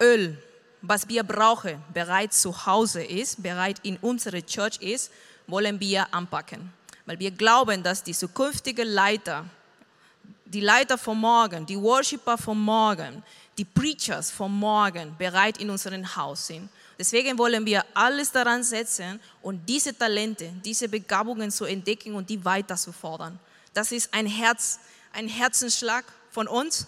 [0.00, 0.38] Öl,
[0.86, 5.10] was wir brauchen, bereits zu Hause ist, bereit in unserer Church ist,
[5.46, 6.72] wollen wir anpacken.
[7.06, 9.44] Weil wir glauben, dass die zukünftigen Leiter,
[10.44, 13.22] die Leiter von morgen, die Worshipper von morgen,
[13.56, 16.68] die Preachers von morgen bereit in unserem Haus sind.
[16.98, 22.44] Deswegen wollen wir alles daran setzen und diese Talente, diese Begabungen zu entdecken und die
[22.44, 23.38] weiter zu fordern.
[23.72, 24.78] Das ist ein Herz,
[25.12, 26.86] ein Herzensschlag von uns.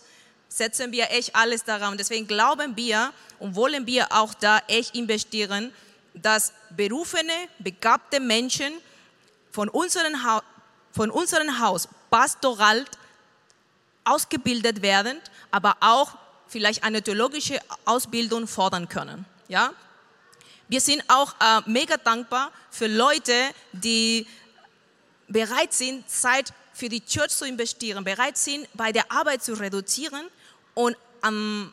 [0.48, 1.98] Setzen wir echt alles daran.
[1.98, 5.72] Deswegen glauben wir und wollen wir auch da echt investieren,
[6.14, 8.72] dass berufene, begabte Menschen
[9.50, 10.42] von unserem, ha
[10.92, 12.84] von unserem Haus pastoral
[14.04, 15.20] ausgebildet werden,
[15.50, 16.16] aber auch
[16.48, 19.26] vielleicht eine theologische Ausbildung fordern können.
[19.48, 19.72] Ja?
[20.68, 23.34] Wir sind auch äh, mega dankbar für Leute,
[23.72, 24.26] die
[25.28, 30.26] bereit sind, Zeit für die Church zu investieren, bereit sind, bei der Arbeit zu reduzieren
[30.76, 30.96] und
[31.26, 31.72] ähm,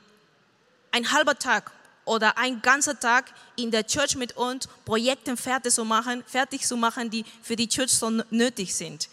[0.91, 1.71] ein halber Tag
[2.05, 6.77] oder ein ganzer Tag in der Church mit uns Projekte fertig zu machen, fertig zu
[6.77, 9.09] machen, die für die Church so nötig sind.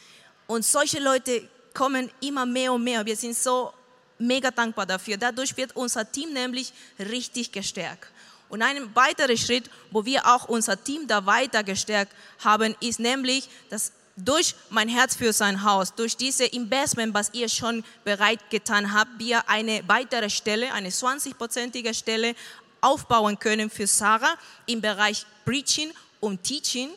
[0.47, 3.05] Und solche Leute kommen immer mehr und mehr.
[3.05, 3.73] Wir sind so
[4.19, 5.17] mega dankbar dafür.
[5.17, 8.09] Dadurch wird unser Team nämlich richtig gestärkt.
[8.49, 12.13] Und ein weiterer Schritt, wo wir auch unser Team da weiter gestärkt
[12.45, 13.93] haben, ist nämlich, dass
[14.25, 19.11] durch mein Herz für sein Haus, durch diese Investment, was ihr schon bereit getan habt,
[19.19, 22.35] wir eine weitere Stelle, eine 20-prozentige Stelle
[22.81, 24.35] aufbauen können für Sarah
[24.67, 26.91] im Bereich Preaching und Teaching.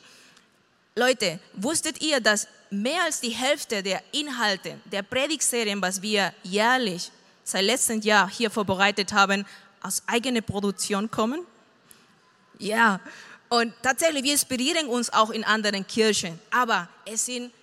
[0.96, 7.12] Leute, wusstet ihr, dass mehr als die Hälfte der Inhalte der Predigtserien, was wir jährlich
[7.44, 9.46] seit letztem Jahr hier vorbereitet haben,
[9.82, 11.46] aus eigener Produktion kommen?
[12.60, 13.00] Ja,
[13.54, 17.54] und tatsächlich, wir inspirieren uns auch in anderen Kirchen, aber es, sind,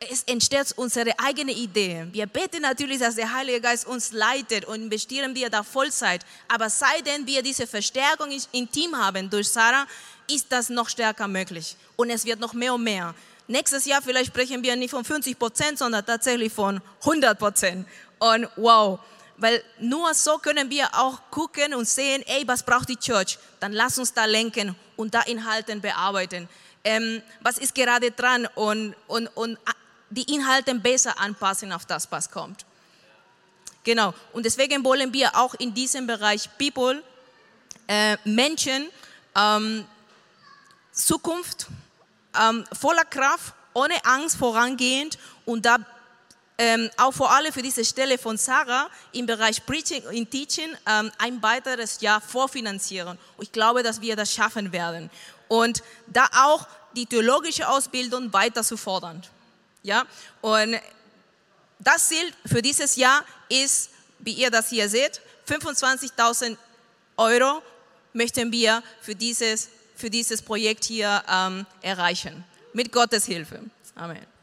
[0.00, 2.04] es entsteht unsere eigene Idee.
[2.10, 6.22] Wir beten natürlich, dass der Heilige Geist uns leitet und investieren wir da Vollzeit.
[6.48, 9.86] Aber seitdem wir diese Verstärkung im Team haben durch Sarah,
[10.28, 11.76] ist das noch stärker möglich.
[11.94, 13.14] Und es wird noch mehr und mehr.
[13.46, 17.86] Nächstes Jahr vielleicht sprechen wir nicht von 50 Prozent, sondern tatsächlich von 100 Prozent.
[18.18, 18.98] Und wow,
[19.38, 23.38] weil nur so können wir auch gucken und sehen, ey, was braucht die Church?
[23.60, 26.48] Dann lass uns da lenken und da Inhalten bearbeiten.
[26.84, 29.58] Ähm, was ist gerade dran und, und, und
[30.10, 32.64] die Inhalte besser anpassen auf das, was kommt.
[33.84, 37.02] Genau, und deswegen wollen wir auch in diesem Bereich People,
[37.86, 38.88] äh, Menschen,
[39.36, 39.84] ähm,
[40.92, 41.66] Zukunft
[42.40, 45.76] ähm, voller Kraft, ohne Angst vorangehend und da
[46.58, 51.10] ähm, auch vor allem für diese Stelle von Sarah im Bereich Preaching und Teaching ähm,
[51.18, 53.18] ein weiteres Jahr vorfinanzieren.
[53.36, 55.10] Und ich glaube, dass wir das schaffen werden.
[55.48, 59.22] Und da auch die theologische Ausbildung weiter zu fordern.
[59.82, 60.04] Ja?
[60.40, 60.80] Und
[61.78, 66.56] das Ziel für dieses Jahr ist, wie ihr das hier seht, 25.000
[67.18, 67.62] Euro
[68.14, 72.44] möchten wir für dieses, für dieses Projekt hier ähm, erreichen.
[72.72, 73.60] Mit Gottes Hilfe.
[73.94, 74.35] Amen.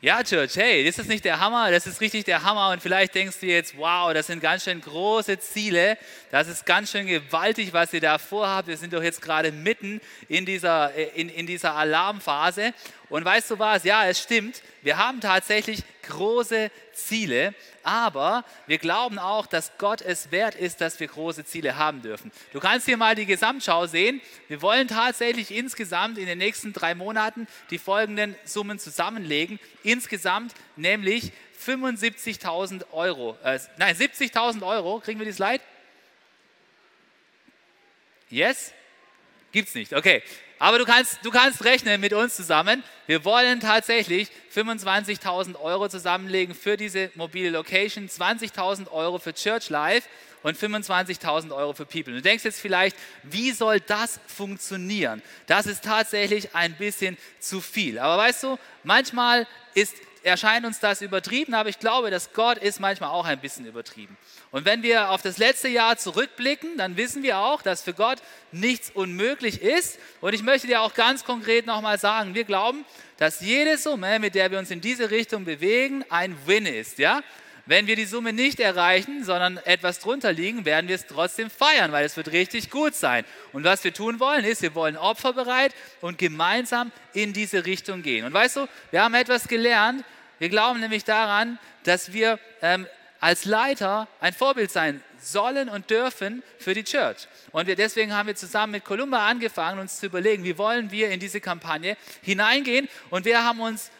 [0.00, 1.72] Ja, Church, hey, ist das nicht der Hammer?
[1.72, 2.70] Das ist richtig der Hammer.
[2.70, 5.98] Und vielleicht denkst du jetzt, wow, das sind ganz schön große Ziele.
[6.30, 8.68] Das ist ganz schön gewaltig, was ihr da vorhabt.
[8.68, 12.74] Wir sind doch jetzt gerade mitten in dieser, äh, in, in dieser Alarmphase.
[13.08, 13.82] Und weißt du was?
[13.82, 14.62] Ja, es stimmt.
[14.82, 17.52] Wir haben tatsächlich große Ziele,
[17.88, 22.30] aber wir glauben auch, dass Gott es wert ist, dass wir große Ziele haben dürfen.
[22.52, 24.20] Du kannst hier mal die Gesamtschau sehen.
[24.46, 29.58] Wir wollen tatsächlich insgesamt in den nächsten drei Monaten die folgenden Summen zusammenlegen.
[29.84, 31.32] Insgesamt nämlich
[31.64, 33.38] 75.000 Euro.
[33.42, 35.00] Äh, nein, 70.000 Euro.
[35.00, 35.62] Kriegen wir die Slide?
[38.28, 38.74] Yes?
[39.50, 39.94] Gibt's nicht.
[39.94, 40.22] Okay.
[40.58, 42.82] Aber du kannst, du kannst rechnen mit uns zusammen.
[43.06, 50.08] Wir wollen tatsächlich 25.000 Euro zusammenlegen für diese mobile Location, 20.000 Euro für Church Life
[50.42, 52.14] und 25.000 Euro für People.
[52.14, 55.22] Du denkst jetzt vielleicht, wie soll das funktionieren?
[55.46, 57.98] Das ist tatsächlich ein bisschen zu viel.
[57.98, 59.94] Aber weißt du, manchmal ist
[60.28, 64.16] erscheint uns das übertrieben, aber ich glaube, dass Gott ist manchmal auch ein bisschen übertrieben.
[64.50, 68.18] Und wenn wir auf das letzte Jahr zurückblicken, dann wissen wir auch, dass für Gott
[68.52, 69.98] nichts unmöglich ist.
[70.20, 72.84] Und ich möchte dir auch ganz konkret nochmal sagen, wir glauben,
[73.16, 76.98] dass jede Summe, mit der wir uns in diese Richtung bewegen, ein Win ist.
[76.98, 77.22] Ja?
[77.68, 81.92] Wenn wir die Summe nicht erreichen, sondern etwas drunter liegen, werden wir es trotzdem feiern,
[81.92, 83.26] weil es wird richtig gut sein.
[83.52, 88.24] Und was wir tun wollen, ist, wir wollen opferbereit und gemeinsam in diese Richtung gehen.
[88.24, 90.02] Und weißt du, wir haben etwas gelernt.
[90.38, 92.86] Wir glauben nämlich daran, dass wir ähm,
[93.20, 97.26] als Leiter ein Vorbild sein sollen und dürfen für die Church.
[97.50, 101.10] Und wir, deswegen haben wir zusammen mit Columba angefangen, uns zu überlegen, wie wollen wir
[101.10, 102.88] in diese Kampagne hineingehen.
[103.10, 103.90] Und wir haben uns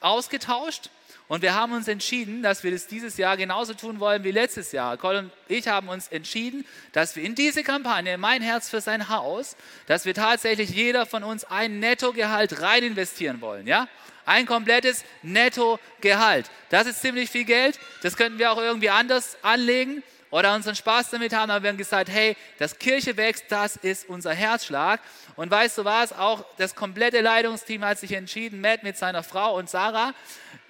[0.00, 0.90] ausgetauscht
[1.28, 4.72] und wir haben uns entschieden, dass wir das dieses Jahr genauso tun wollen wie letztes
[4.72, 4.96] Jahr.
[4.96, 9.10] Colin und ich haben uns entschieden, dass wir in diese Kampagne, mein Herz für sein
[9.10, 13.66] Haus, dass wir tatsächlich jeder von uns ein Nettogehalt rein investieren wollen.
[13.66, 13.88] Ja?
[14.28, 16.50] Ein komplettes Nettogehalt.
[16.68, 17.80] Das ist ziemlich viel Geld.
[18.02, 21.78] Das könnten wir auch irgendwie anders anlegen oder unseren Spaß damit haben, aber wir haben
[21.78, 25.00] gesagt, hey, das Kirche wächst, das ist unser Herzschlag.
[25.36, 29.56] Und weißt du was, auch das komplette Leitungsteam hat sich entschieden, Matt mit seiner Frau
[29.56, 30.12] und Sarah,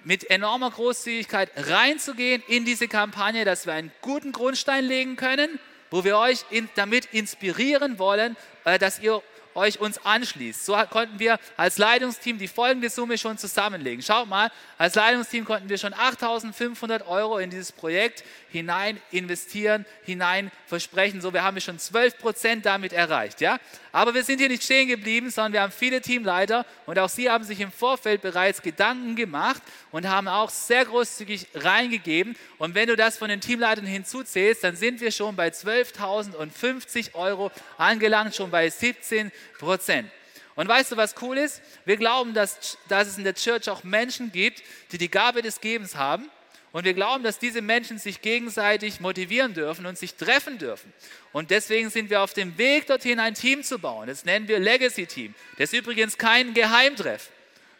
[0.05, 5.59] mit enormer Großzügigkeit reinzugehen in diese Kampagne, dass wir einen guten Grundstein legen können,
[5.91, 9.21] wo wir euch in, damit inspirieren wollen, äh, dass ihr
[9.59, 10.65] euch uns anschließt.
[10.65, 14.01] So konnten wir als Leitungsteam die folgende Summe schon zusammenlegen.
[14.01, 20.51] Schaut mal, als Leitungsteam konnten wir schon 8.500 Euro in dieses Projekt hinein investieren, hinein
[20.65, 21.21] versprechen.
[21.21, 23.41] So, wir haben schon 12 Prozent damit erreicht.
[23.41, 23.59] Ja?
[23.91, 27.29] Aber wir sind hier nicht stehen geblieben, sondern wir haben viele Teamleiter und auch sie
[27.29, 32.35] haben sich im Vorfeld bereits Gedanken gemacht und haben auch sehr großzügig reingegeben.
[32.57, 37.51] Und wenn du das von den Teamleitern hinzuzählst, dann sind wir schon bei 12.050 Euro
[37.77, 40.09] angelangt, schon bei 17 Prozent.
[40.55, 41.61] Und weißt du, was cool ist?
[41.85, 45.61] Wir glauben, dass, dass es in der Church auch Menschen gibt, die die Gabe des
[45.61, 46.29] Gebens haben.
[46.71, 50.93] Und wir glauben, dass diese Menschen sich gegenseitig motivieren dürfen und sich treffen dürfen.
[51.31, 54.07] Und deswegen sind wir auf dem Weg dorthin, ein Team zu bauen.
[54.07, 55.33] Das nennen wir Legacy Team.
[55.57, 57.29] Das ist übrigens kein Geheimtreff,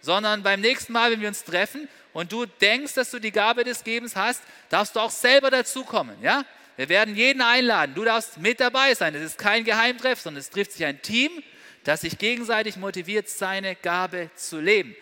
[0.02, 3.64] sondern beim nächsten Mal, wenn wir uns treffen und du denkst, dass du die Gabe
[3.64, 6.16] des Gebens hast, darfst du auch selber dazukommen.
[6.24, 6.46] Ja?
[6.78, 7.94] Wir werden jeden einladen.
[7.94, 9.14] Du darfst mit dabei sein.
[9.14, 11.44] Es ist kein Geheimtreff, sondern es trifft sich ein Team
[11.90, 14.96] das sich gegenseitig motiviert, seine Gabe zu leben.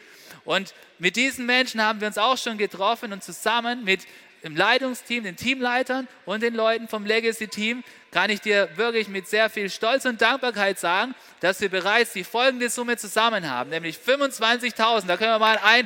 [0.45, 4.07] Und mit diesen Menschen haben wir uns auch schon getroffen und zusammen mit
[4.41, 9.49] dem Leitungsteam, den Teamleitern und den Leuten vom Legacy-Team kann ich dir wirklich mit sehr
[9.49, 15.07] viel Stolz und Dankbarkeit sagen, dass wir bereits die folgende Summe zusammen haben, nämlich 25.000.
[15.07, 15.85] Da können wir mal ein,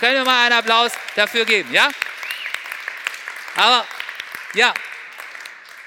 [0.00, 1.88] können wir mal einen Applaus dafür geben, ja?
[3.54, 3.86] Aber
[4.54, 4.74] ja,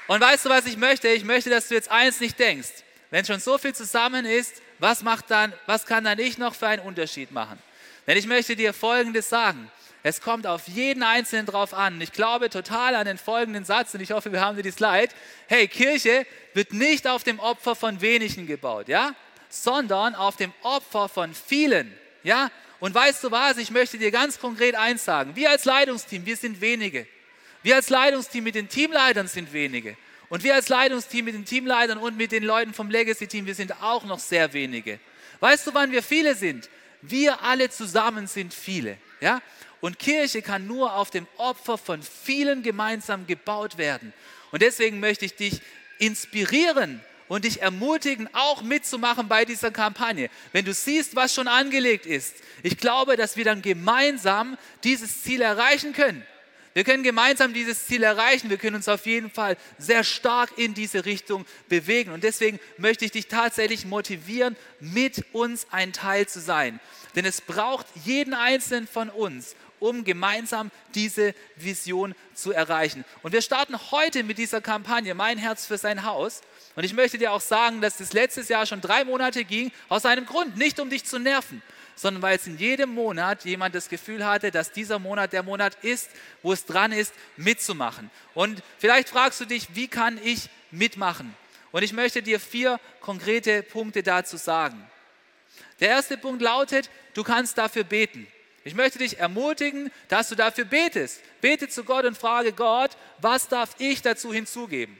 [0.06, 1.08] und weißt du, was ich möchte?
[1.08, 5.02] Ich möchte, dass du jetzt eins nicht denkst wenn schon so viel zusammen ist, was,
[5.02, 7.58] macht dann, was kann dann ich noch für einen Unterschied machen?
[8.06, 9.70] Denn ich möchte dir Folgendes sagen.
[10.02, 12.00] Es kommt auf jeden Einzelnen drauf an.
[12.00, 15.08] Ich glaube total an den folgenden Satz und ich hoffe, wir haben die Slide.
[15.48, 19.14] Hey, Kirche wird nicht auf dem Opfer von wenigen gebaut, ja?
[19.48, 21.92] Sondern auf dem Opfer von vielen,
[22.22, 22.50] ja?
[22.78, 23.56] Und weißt du was?
[23.56, 25.34] Ich möchte dir ganz konkret eins sagen.
[25.34, 27.06] Wir als Leitungsteam, wir sind wenige.
[27.64, 29.96] Wir als Leitungsteam mit den Teamleitern sind wenige.
[30.28, 33.82] Und wir als Leitungsteam mit den Teamleitern und mit den Leuten vom Legacy-Team, wir sind
[33.82, 34.98] auch noch sehr wenige.
[35.40, 36.68] Weißt du, wann wir viele sind?
[37.02, 38.98] Wir alle zusammen sind viele.
[39.20, 39.40] Ja?
[39.80, 44.12] Und Kirche kann nur auf dem Opfer von vielen gemeinsam gebaut werden.
[44.50, 45.60] Und deswegen möchte ich dich
[45.98, 50.30] inspirieren und dich ermutigen, auch mitzumachen bei dieser Kampagne.
[50.52, 55.40] Wenn du siehst, was schon angelegt ist, ich glaube, dass wir dann gemeinsam dieses Ziel
[55.40, 56.24] erreichen können.
[56.76, 58.50] Wir können gemeinsam dieses Ziel erreichen.
[58.50, 62.12] Wir können uns auf jeden Fall sehr stark in diese Richtung bewegen.
[62.12, 66.78] Und deswegen möchte ich dich tatsächlich motivieren, mit uns ein Teil zu sein.
[67.14, 73.06] Denn es braucht jeden einzelnen von uns, um gemeinsam diese Vision zu erreichen.
[73.22, 76.42] Und wir starten heute mit dieser Kampagne Mein Herz für sein Haus.
[76.74, 80.04] Und ich möchte dir auch sagen, dass das letztes Jahr schon drei Monate ging, aus
[80.04, 81.62] einem Grund, nicht um dich zu nerven,
[81.96, 85.76] sondern weil es in jedem Monat jemand das Gefühl hatte, dass dieser Monat der Monat
[85.82, 86.10] ist,
[86.42, 88.10] wo es dran ist, mitzumachen.
[88.34, 91.34] Und vielleicht fragst du dich, wie kann ich mitmachen?
[91.72, 94.88] Und ich möchte dir vier konkrete Punkte dazu sagen.
[95.80, 98.26] Der erste Punkt lautet, du kannst dafür beten.
[98.64, 101.20] Ich möchte dich ermutigen, dass du dafür betest.
[101.40, 104.96] Bete zu Gott und frage Gott, was darf ich dazu hinzugeben?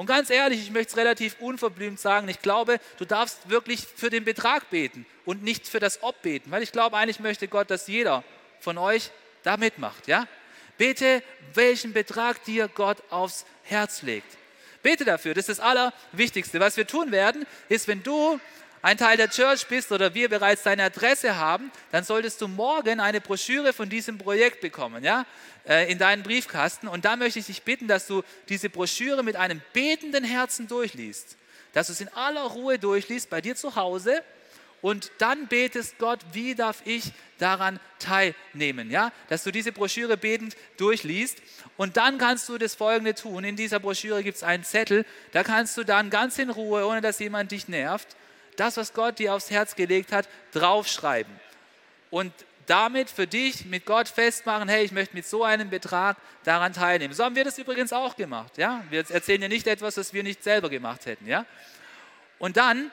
[0.00, 4.08] Und ganz ehrlich, ich möchte es relativ unverblümt sagen, ich glaube, du darfst wirklich für
[4.08, 7.70] den Betrag beten und nicht für das Ob beten, weil ich glaube, eigentlich möchte Gott,
[7.70, 8.24] dass jeder
[8.60, 9.10] von euch
[9.42, 10.26] da mitmacht, ja?
[10.78, 11.22] Bete,
[11.52, 14.38] welchen Betrag dir Gott aufs Herz legt.
[14.82, 16.60] Bete dafür, das ist das Allerwichtigste.
[16.60, 18.40] Was wir tun werden, ist, wenn du
[18.82, 23.00] ein Teil der Church bist oder wir bereits deine Adresse haben, dann solltest du morgen
[23.00, 25.26] eine Broschüre von diesem Projekt bekommen, ja,
[25.68, 26.88] äh, in deinen Briefkasten.
[26.88, 31.36] Und da möchte ich dich bitten, dass du diese Broschüre mit einem betenden Herzen durchliest,
[31.72, 34.22] dass du es in aller Ruhe durchliest bei dir zu Hause
[34.82, 40.56] und dann betest Gott, wie darf ich daran teilnehmen, ja, dass du diese Broschüre betend
[40.78, 41.38] durchliest
[41.76, 43.44] und dann kannst du das Folgende tun.
[43.44, 47.02] In dieser Broschüre gibt es einen Zettel, da kannst du dann ganz in Ruhe, ohne
[47.02, 48.16] dass jemand dich nervt,
[48.56, 51.32] das, was Gott dir aufs Herz gelegt hat, draufschreiben.
[52.10, 52.32] Und
[52.66, 57.12] damit für dich mit Gott festmachen, hey, ich möchte mit so einem Betrag daran teilnehmen.
[57.12, 58.58] So haben wir das übrigens auch gemacht.
[58.58, 58.84] Ja?
[58.90, 61.26] Wir erzählen dir nicht etwas, was wir nicht selber gemacht hätten.
[61.26, 61.46] Ja?
[62.38, 62.92] Und dann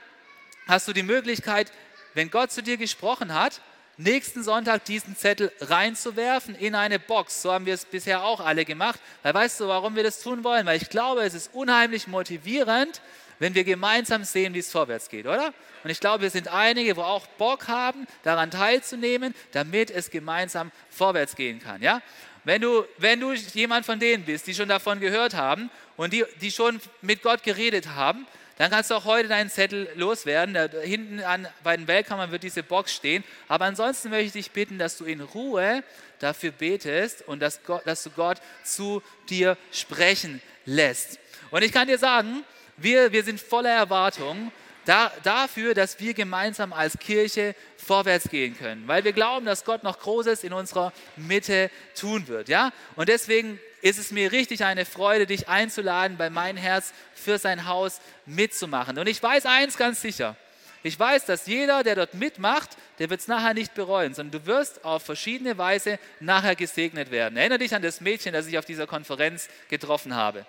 [0.68, 1.72] hast du die Möglichkeit,
[2.16, 3.62] wenn Gott zu dir gesprochen hat,
[3.98, 7.44] nächsten Sonntag diesen Zettel reinzuwerfen in eine Box.
[7.44, 9.00] So haben wir es bisher auch alle gemacht.
[9.22, 10.66] Weil weißt du, warum wir das tun wollen?
[10.66, 13.02] Weil ich glaube, es ist unheimlich motivierend,
[13.40, 15.54] wenn wir gemeinsam sehen, wie es vorwärts geht, oder?
[15.84, 20.72] Und ich glaube, wir sind einige, wo auch Bock haben, daran teilzunehmen, damit es gemeinsam
[20.90, 22.02] vorwärts gehen kann, ja?
[22.44, 26.24] Wenn du, wenn du jemand von denen bist, die schon davon gehört haben und die,
[26.40, 28.26] die schon mit Gott geredet haben,
[28.58, 30.54] dann kannst du auch heute deinen Zettel loswerden.
[30.54, 33.26] Da hinten an, bei den Weltkammern wird diese Box stehen.
[33.50, 35.84] Aber ansonsten möchte ich dich bitten, dass du in Ruhe
[36.20, 41.20] dafür betest und dass, Gott, dass du Gott zu dir sprechen lässt.
[41.52, 42.44] Und ich kann dir sagen,
[42.78, 44.52] wir, wir sind voller Erwartung
[44.86, 49.84] da, dafür, dass wir gemeinsam als Kirche vorwärts gehen können, weil wir glauben, dass Gott
[49.84, 52.48] noch Großes in unserer Mitte tun wird.
[52.48, 52.72] Ja?
[52.96, 57.68] Und deswegen ist es mir richtig eine Freude, dich einzuladen, bei mein Herz für sein
[57.68, 58.98] Haus mitzumachen.
[58.98, 60.36] Und ich weiß eins ganz sicher.
[60.84, 64.48] Ich weiß, dass jeder, der dort mitmacht, der wird es nachher nicht bereuen, sondern du
[64.48, 67.36] wirst auf verschiedene Weise nachher gesegnet werden.
[67.38, 70.46] Erinnere dich an das Mädchen, das ich auf dieser Konferenz getroffen habe.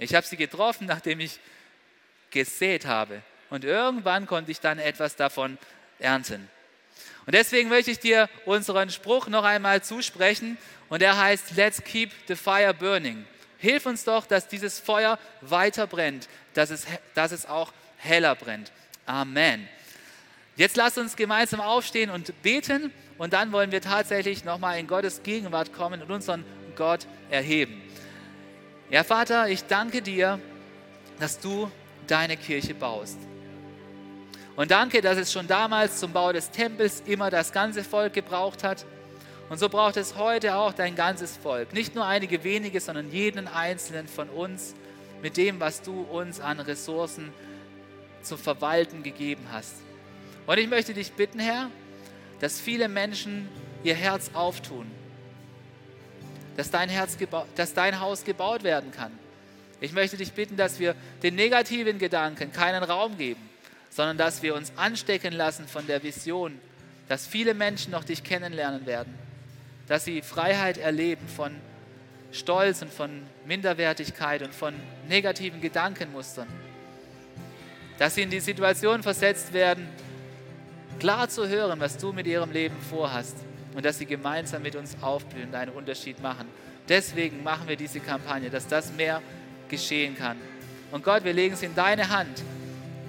[0.00, 1.38] Ich habe sie getroffen, nachdem ich
[2.30, 3.22] gesät habe.
[3.50, 5.58] und irgendwann konnte ich dann etwas davon
[5.98, 6.48] ernten.
[7.26, 10.56] Und deswegen möchte ich dir unseren Spruch noch einmal zusprechen
[10.88, 13.26] und der heißt, Let's keep the fire burning.
[13.58, 18.72] Hilf uns doch, dass dieses Feuer weiter brennt, dass es, dass es auch heller brennt.
[19.04, 19.68] Amen.
[20.56, 25.22] Jetzt lasst uns gemeinsam aufstehen und beten und dann wollen wir tatsächlich nochmal in Gottes
[25.22, 26.44] Gegenwart kommen und unseren
[26.76, 27.89] Gott erheben.
[28.90, 30.40] Ja, Vater, ich danke dir,
[31.20, 31.70] dass du
[32.08, 33.18] deine Kirche baust.
[34.56, 38.64] Und danke, dass es schon damals zum Bau des Tempels immer das ganze Volk gebraucht
[38.64, 38.84] hat.
[39.48, 41.72] Und so braucht es heute auch dein ganzes Volk.
[41.72, 44.74] Nicht nur einige wenige, sondern jeden einzelnen von uns
[45.22, 47.32] mit dem, was du uns an Ressourcen
[48.22, 49.76] zu verwalten gegeben hast.
[50.48, 51.70] Und ich möchte dich bitten, Herr,
[52.40, 53.48] dass viele Menschen
[53.84, 54.90] ihr Herz auftun,
[56.56, 57.16] dass dein, Herz
[57.56, 59.12] dass dein Haus gebaut werden kann.
[59.80, 63.40] Ich möchte dich bitten, dass wir den negativen Gedanken keinen Raum geben,
[63.88, 66.58] sondern dass wir uns anstecken lassen von der Vision,
[67.08, 69.14] dass viele Menschen noch dich kennenlernen werden,
[69.88, 71.52] dass sie Freiheit erleben von
[72.30, 74.74] Stolz und von Minderwertigkeit und von
[75.08, 76.46] negativen Gedankenmustern,
[77.98, 79.88] dass sie in die Situation versetzt werden,
[81.00, 83.36] klar zu hören, was du mit ihrem Leben vorhast
[83.74, 86.46] und dass sie gemeinsam mit uns aufblühen und einen Unterschied machen.
[86.88, 89.22] Deswegen machen wir diese Kampagne, dass das mehr
[89.68, 90.36] geschehen kann.
[90.90, 92.42] Und Gott, wir legen es in deine Hand.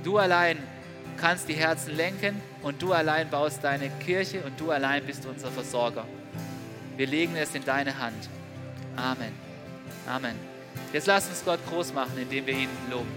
[0.04, 0.58] Du allein
[1.18, 5.52] kannst die Herzen lenken und du allein baust deine Kirche und du allein bist unser
[5.52, 6.06] Versorger.
[6.98, 8.30] Wir legen es in deine Hand.
[8.96, 9.34] Amen.
[10.08, 10.36] Amen.
[10.94, 13.12] Jetzt lass uns Gott groß machen, indem wir ihn loben.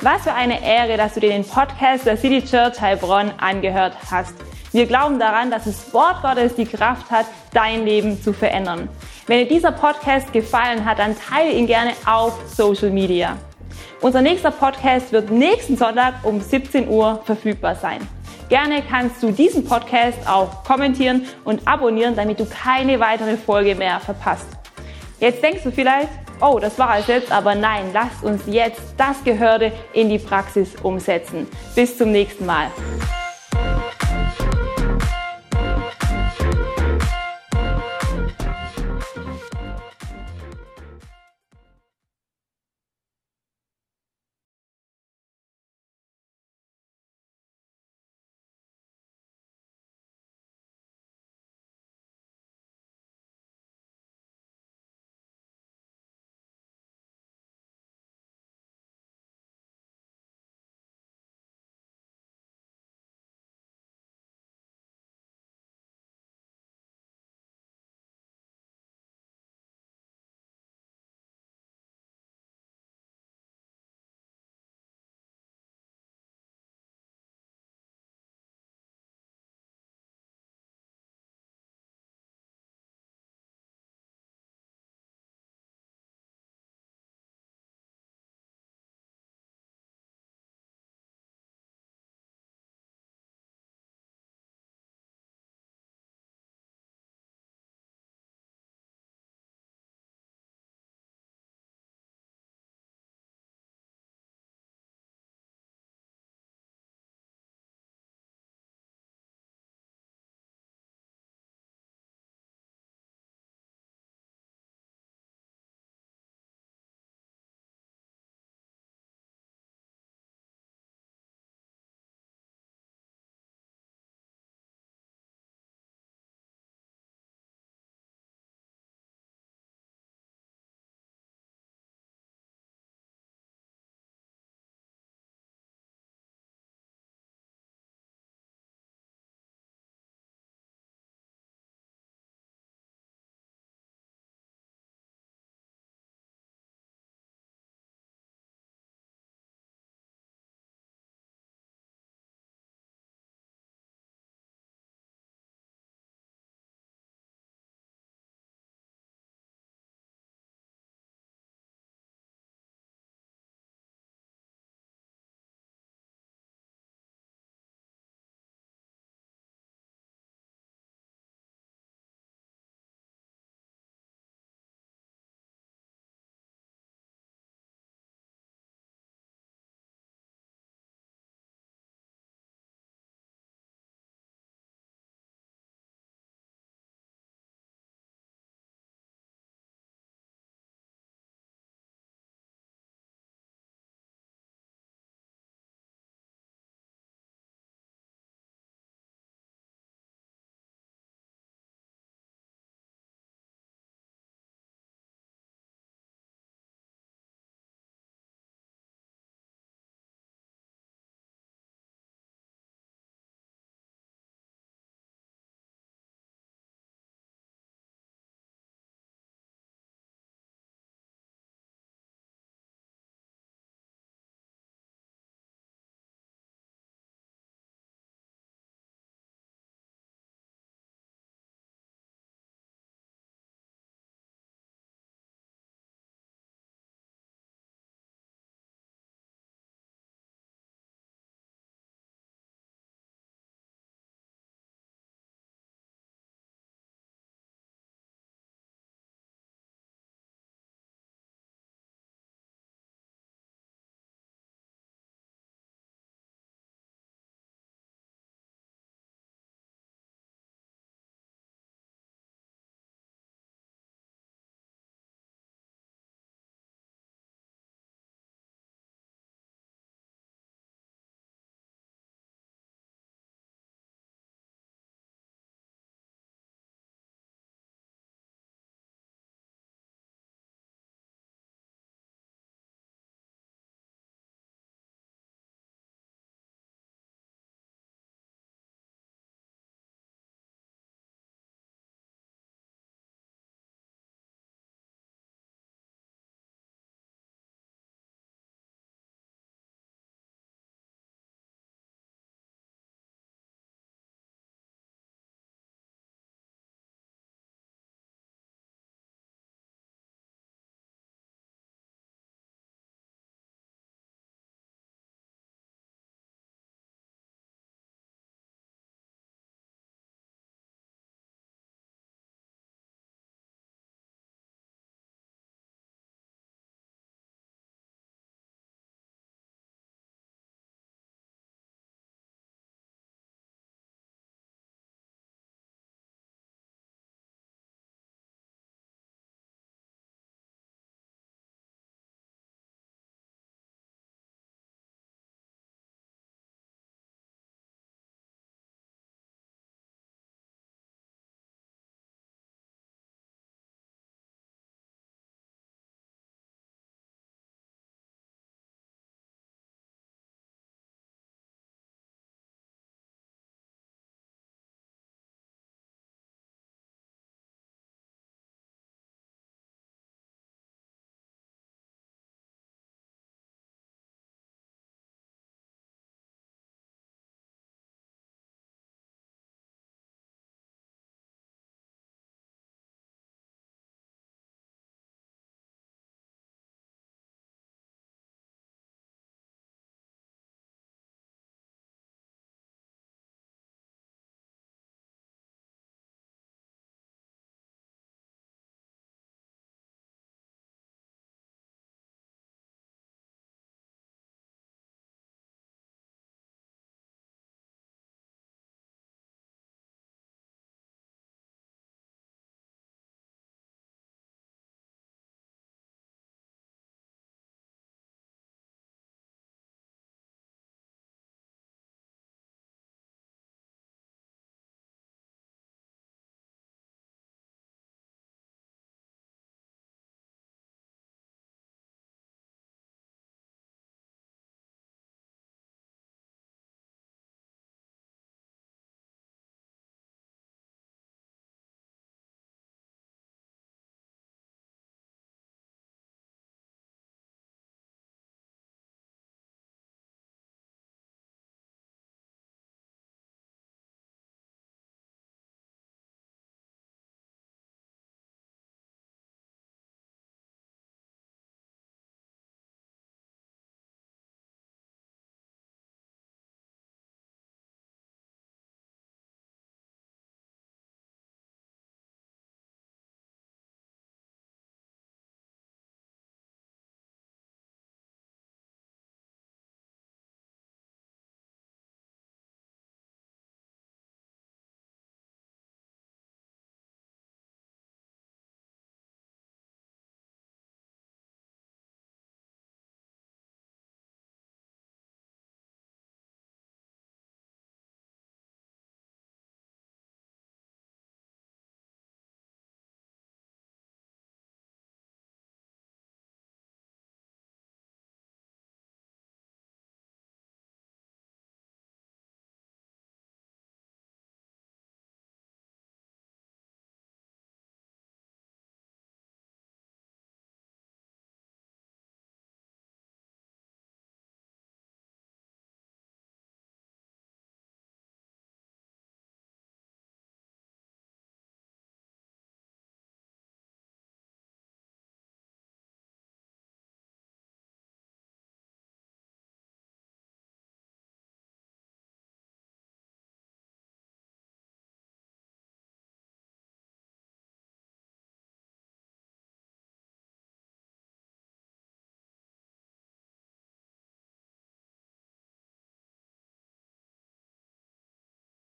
[0.00, 4.34] Was für eine Ehre, dass du dir den Podcast der City Church Heilbronn angehört hast.
[4.72, 8.88] Wir glauben daran, dass das Wort Gottes die Kraft hat, dein Leben zu verändern.
[9.26, 13.36] Wenn dir dieser Podcast gefallen hat, dann teile ihn gerne auf Social Media.
[14.00, 18.06] Unser nächster Podcast wird nächsten Sonntag um 17 Uhr verfügbar sein.
[18.48, 23.98] Gerne kannst du diesen Podcast auch kommentieren und abonnieren, damit du keine weitere Folge mehr
[23.98, 24.46] verpasst.
[25.18, 26.08] Jetzt denkst du vielleicht,
[26.40, 30.76] oh, das war es jetzt, aber nein, lasst uns jetzt das Gehörte in die Praxis
[30.82, 31.48] umsetzen.
[31.74, 32.70] Bis zum nächsten Mal.